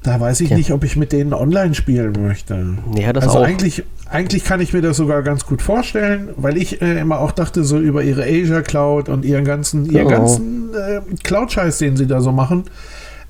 Da 0.03 0.21
weiß 0.21 0.41
ich 0.43 0.51
ja. 0.51 0.57
nicht, 0.57 0.73
ob 0.73 0.85
ich 0.85 0.97
mit 0.97 1.13
denen 1.13 1.35
online 1.35 1.75
spielen 1.75 2.15
möchte. 2.23 2.77
Ja, 2.97 3.13
das 3.13 3.25
also 3.25 3.39
auch. 3.39 3.43
eigentlich 3.43 3.85
eigentlich 4.11 4.45
kann 4.45 4.61
ich 4.61 4.73
mir 4.73 4.81
das 4.81 4.97
sogar 4.97 5.23
ganz 5.23 5.45
gut 5.45 5.61
vorstellen, 5.61 6.31
weil 6.37 6.57
ich 6.57 6.81
äh, 6.81 6.99
immer 6.99 7.21
auch 7.21 7.33
dachte, 7.33 7.65
so 7.65 7.79
über 7.79 8.03
ihre 8.03 8.23
Asia 8.23 8.63
Cloud 8.63 9.09
und 9.09 9.25
ihren 9.25 9.45
ganzen, 9.45 9.91
ihren 9.91 10.07
oh. 10.07 10.11
ganzen 10.11 10.75
äh, 10.75 11.01
Cloud-Scheiß, 11.23 11.79
den 11.79 11.97
sie 11.97 12.07
da 12.07 12.21
so 12.21 12.33
machen. 12.33 12.65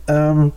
Ähm, 0.07 0.53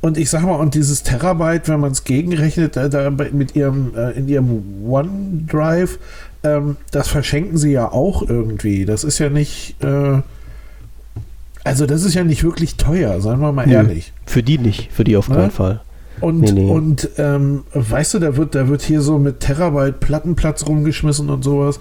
und 0.00 0.18
ich 0.18 0.30
sag 0.30 0.42
mal, 0.42 0.56
und 0.56 0.74
dieses 0.74 1.04
Terabyte, 1.04 1.68
wenn 1.68 1.80
man 1.80 1.92
es 1.92 2.04
gegenrechnet, 2.04 2.76
äh, 2.76 2.90
da 2.90 3.10
mit 3.10 3.56
ihrem, 3.56 3.92
äh, 3.96 4.10
in 4.10 4.28
ihrem 4.28 4.62
OneDrive, 4.86 5.98
ähm, 6.44 6.76
das 6.90 7.08
verschenken 7.08 7.56
sie 7.56 7.72
ja 7.72 7.90
auch 7.90 8.28
irgendwie. 8.28 8.84
Das 8.84 9.04
ist 9.04 9.20
ja 9.20 9.30
nicht, 9.30 9.82
äh, 9.82 10.20
also 11.64 11.86
das 11.86 12.04
ist 12.04 12.14
ja 12.14 12.24
nicht 12.24 12.44
wirklich 12.44 12.76
teuer, 12.76 13.20
seien 13.20 13.40
wir 13.40 13.52
mal 13.52 13.70
ehrlich. 13.70 14.12
Für 14.26 14.42
die 14.42 14.58
nicht, 14.58 14.92
für 14.92 15.04
die 15.04 15.16
auf 15.16 15.28
keinen 15.28 15.50
Fall. 15.50 15.80
Und, 16.20 16.40
nee, 16.40 16.52
nee. 16.52 16.70
und 16.70 17.08
ähm, 17.18 17.64
weißt 17.72 18.14
du, 18.14 18.18
da 18.18 18.36
wird, 18.36 18.54
da 18.54 18.68
wird 18.68 18.82
hier 18.82 19.00
so 19.00 19.18
mit 19.18 19.40
Terabyte 19.40 19.98
Plattenplatz 19.98 20.66
rumgeschmissen 20.66 21.30
und 21.30 21.42
sowas. 21.42 21.80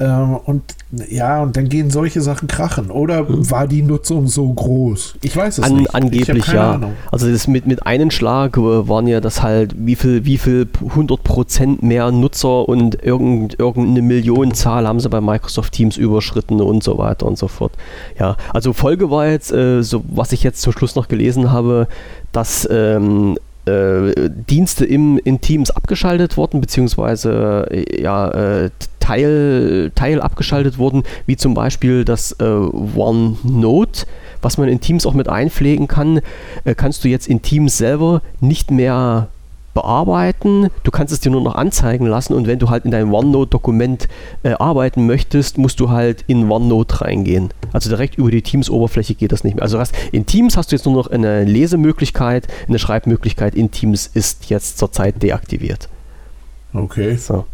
Ähm, 0.00 0.36
und 0.44 0.62
ja, 1.10 1.42
und 1.42 1.56
dann 1.56 1.68
gehen 1.68 1.90
solche 1.90 2.20
Sachen 2.20 2.48
krachen. 2.48 2.90
Oder 2.90 3.28
hm. 3.28 3.50
war 3.50 3.66
die 3.66 3.82
Nutzung 3.82 4.26
so 4.28 4.52
groß? 4.52 5.16
Ich 5.22 5.36
weiß 5.36 5.58
es 5.58 5.64
An, 5.64 5.76
nicht. 5.76 5.94
Angeblich 5.94 6.46
ja. 6.46 6.74
Ahnung. 6.74 6.92
Also 7.10 7.30
das 7.30 7.46
mit, 7.48 7.66
mit 7.66 7.84
einem 7.84 8.10
Schlag 8.10 8.56
äh, 8.56 8.60
waren 8.60 9.06
ja 9.06 9.20
das 9.20 9.42
halt, 9.42 9.74
wie 9.76 9.96
viel, 9.96 10.24
wie 10.24 10.38
viel 10.38 10.68
100% 10.94 11.84
mehr 11.84 12.10
Nutzer 12.12 12.68
und 12.68 13.02
irgend, 13.02 13.58
irgendeine 13.58 14.02
Millionenzahl 14.02 14.86
haben 14.86 15.00
sie 15.00 15.08
bei 15.08 15.20
Microsoft 15.20 15.72
Teams 15.72 15.96
überschritten 15.96 16.60
und 16.60 16.82
so 16.82 16.96
weiter 16.96 17.26
und 17.26 17.36
so 17.36 17.48
fort. 17.48 17.72
Ja, 18.18 18.36
also 18.54 18.72
Folge 18.72 19.10
war 19.10 19.26
jetzt, 19.26 19.52
äh, 19.52 19.82
so 19.82 20.04
was 20.08 20.32
ich 20.32 20.42
jetzt 20.42 20.62
zum 20.62 20.72
Schluss 20.72 20.94
noch 20.94 21.08
gelesen 21.08 21.50
habe, 21.50 21.88
dass 22.32 22.68
ähm, 22.70 23.36
äh, 23.68 24.30
Dienste 24.48 24.84
im, 24.84 25.18
in 25.22 25.40
Teams 25.40 25.70
abgeschaltet 25.70 26.36
wurden, 26.36 26.60
beziehungsweise 26.60 27.66
äh, 27.70 28.02
ja, 28.02 28.28
äh, 28.30 28.70
Teil, 29.08 29.90
Teil 29.94 30.20
abgeschaltet 30.20 30.76
wurden, 30.76 31.02
wie 31.24 31.36
zum 31.36 31.54
Beispiel 31.54 32.04
das 32.04 32.32
äh, 32.32 32.44
OneNote, 32.44 34.04
was 34.42 34.58
man 34.58 34.68
in 34.68 34.82
Teams 34.82 35.06
auch 35.06 35.14
mit 35.14 35.30
einpflegen 35.30 35.88
kann, 35.88 36.20
äh, 36.64 36.74
kannst 36.74 37.04
du 37.04 37.08
jetzt 37.08 37.26
in 37.26 37.40
Teams 37.40 37.78
selber 37.78 38.20
nicht 38.40 38.70
mehr 38.70 39.28
bearbeiten. 39.72 40.68
Du 40.82 40.90
kannst 40.90 41.14
es 41.14 41.20
dir 41.20 41.30
nur 41.30 41.40
noch 41.40 41.54
anzeigen 41.54 42.04
lassen 42.04 42.34
und 42.34 42.46
wenn 42.46 42.58
du 42.58 42.68
halt 42.68 42.84
in 42.84 42.90
deinem 42.90 43.14
OneNote-Dokument 43.14 44.08
äh, 44.42 44.50
arbeiten 44.50 45.06
möchtest, 45.06 45.56
musst 45.56 45.80
du 45.80 45.88
halt 45.88 46.22
in 46.26 46.50
OneNote 46.50 47.00
reingehen. 47.00 47.48
Also 47.72 47.88
direkt 47.88 48.18
über 48.18 48.30
die 48.30 48.42
Teams-Oberfläche 48.42 49.14
geht 49.14 49.32
das 49.32 49.42
nicht 49.42 49.54
mehr. 49.54 49.62
Also 49.62 49.78
hast, 49.78 49.94
in 50.12 50.26
Teams 50.26 50.58
hast 50.58 50.70
du 50.70 50.76
jetzt 50.76 50.84
nur 50.84 50.96
noch 50.96 51.06
eine 51.06 51.44
Lesemöglichkeit, 51.44 52.46
eine 52.68 52.78
Schreibmöglichkeit 52.78 53.54
in 53.54 53.70
Teams 53.70 54.06
ist 54.06 54.50
jetzt 54.50 54.76
zurzeit 54.76 55.22
deaktiviert. 55.22 55.88
Okay. 56.72 57.16
So. 57.16 57.46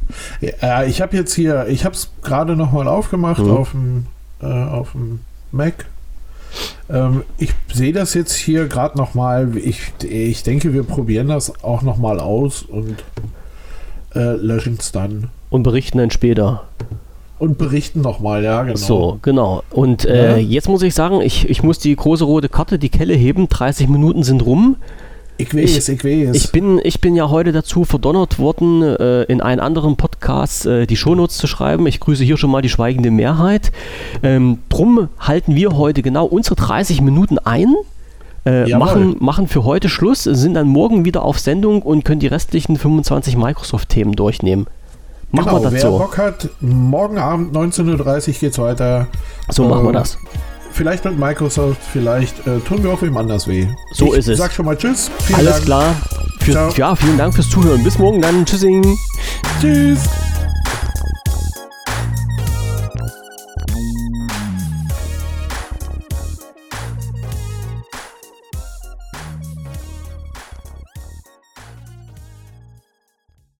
Ja, 0.61 0.85
ich 0.85 1.01
habe 1.01 1.17
jetzt 1.17 1.35
hier, 1.35 1.67
ich 1.69 1.85
habe 1.85 1.95
es 1.95 2.11
gerade 2.23 2.57
nochmal 2.57 2.89
aufgemacht 2.89 3.43
mhm. 3.43 3.51
auf 3.51 3.71
dem 3.71 4.07
äh, 4.41 4.47
auf 4.47 4.93
dem 4.93 5.21
Mac 5.53 5.87
ähm, 6.91 7.23
ich 7.39 7.51
sehe 7.73 7.93
das 7.93 8.15
jetzt 8.15 8.35
hier 8.35 8.67
gerade 8.67 8.99
nochmal. 8.99 9.57
Ich, 9.57 9.93
ich 10.03 10.43
denke, 10.43 10.73
wir 10.73 10.83
probieren 10.83 11.29
das 11.29 11.65
auch 11.65 11.83
nochmal 11.83 12.21
aus 12.21 12.63
und 12.63 12.97
äh, 14.15 14.37
löschen 14.37 14.77
es 14.79 14.93
dann. 14.93 15.31
Und 15.51 15.63
berichten 15.63 15.99
dann 15.99 16.11
später. 16.11 16.65
Und 17.39 17.59
berichten 17.59 18.01
nochmal, 18.01 18.45
ja, 18.45 18.63
genau. 18.63 18.77
So, 18.77 19.19
genau. 19.23 19.65
Und 19.71 20.05
äh, 20.05 20.33
ja. 20.33 20.37
jetzt 20.37 20.69
muss 20.69 20.83
ich 20.83 20.95
sagen, 20.95 21.21
ich, 21.21 21.49
ich 21.49 21.63
muss 21.63 21.79
die 21.79 21.95
große 21.95 22.25
rote 22.25 22.49
Karte, 22.49 22.79
die 22.79 22.91
Kelle 22.91 23.15
heben. 23.15 23.49
30 23.49 23.89
Minuten 23.89 24.23
sind 24.23 24.45
rum. 24.45 24.77
Ich 25.37 25.53
weiß, 25.55 25.89
ich, 25.89 26.05
ich 26.05 26.05
weiß. 26.05 26.37
Ich 26.37 26.53
bin, 26.53 26.81
ich 26.85 27.01
bin 27.01 27.17
ja 27.17 27.29
heute 27.29 27.51
dazu 27.51 27.85
verdonnert 27.85 28.39
worden, 28.39 28.83
äh, 28.83 29.23
in 29.25 29.41
einen 29.41 29.61
anderen 29.61 29.97
Podcast 29.97 30.65
äh, 30.67 30.87
die 30.87 30.97
Shownotes 30.97 31.39
zu 31.39 31.49
schreiben. 31.49 31.87
Ich 31.89 31.99
grüße 31.99 32.23
hier 32.23 32.37
schon 32.37 32.51
mal 32.51 32.63
die 32.63 32.69
schweigende 32.69 33.11
Mehrheit. 33.11 33.73
Ähm, 34.23 34.59
drum 34.69 35.09
halten 35.19 35.57
wir 35.57 35.77
heute 35.77 36.03
genau 36.03 36.27
unsere 36.27 36.55
30 36.55 37.01
Minuten 37.01 37.39
ein. 37.39 37.75
Äh, 38.47 38.77
machen, 38.77 39.17
machen 39.21 39.49
für 39.49 39.65
heute 39.65 39.89
Schluss, 39.89 40.25
sind 40.25 40.55
dann 40.55 40.69
morgen 40.69 41.07
wieder 41.07 41.23
auf 41.23 41.39
Sendung 41.39 41.81
und 41.81 42.05
können 42.05 42.21
die 42.21 42.27
restlichen 42.27 42.77
25 42.77 43.37
Microsoft-Themen 43.37 44.13
durchnehmen. 44.13 44.67
Machen 45.31 45.47
genau, 45.47 45.59
wir 45.61 45.63
das 45.65 45.73
wer 45.73 45.81
so. 45.81 45.99
Bock 45.99 46.19
hat, 46.19 46.49
morgen 46.61 47.19
Abend 47.19 47.57
19.30 47.57 47.89
Uhr 47.89 48.35
geht 48.35 48.53
es 48.53 48.59
weiter. 48.59 49.09
So 49.49 49.67
machen 49.67 49.87
wir 49.87 49.93
das 49.93 50.19
vielleicht 50.75 51.05
mit 51.05 51.19
Microsoft, 51.19 51.81
vielleicht 51.93 52.47
äh, 52.47 52.59
tun 52.61 52.83
wir 52.83 52.91
auch 52.91 53.03
wem 53.03 53.17
anders 53.17 53.49
weh. 53.49 53.67
So 53.93 54.13
ich 54.13 54.21
ist 54.21 54.29
es. 54.29 54.39
Sag 54.39 54.53
schon 54.53 54.67
mal 54.67 54.77
Tschüss. 54.77 55.11
Alles 55.33 55.55
Dank. 55.55 55.65
klar. 55.65 55.97
Für, 56.41 56.71
ja, 56.77 56.95
vielen 56.95 57.17
Dank 57.17 57.35
fürs 57.35 57.49
Zuhören. 57.49 57.83
Bis 57.83 57.99
morgen 57.99 58.21
dann. 58.21 58.45
Tschüssing. 58.45 58.99
Tschüss. 59.61 60.01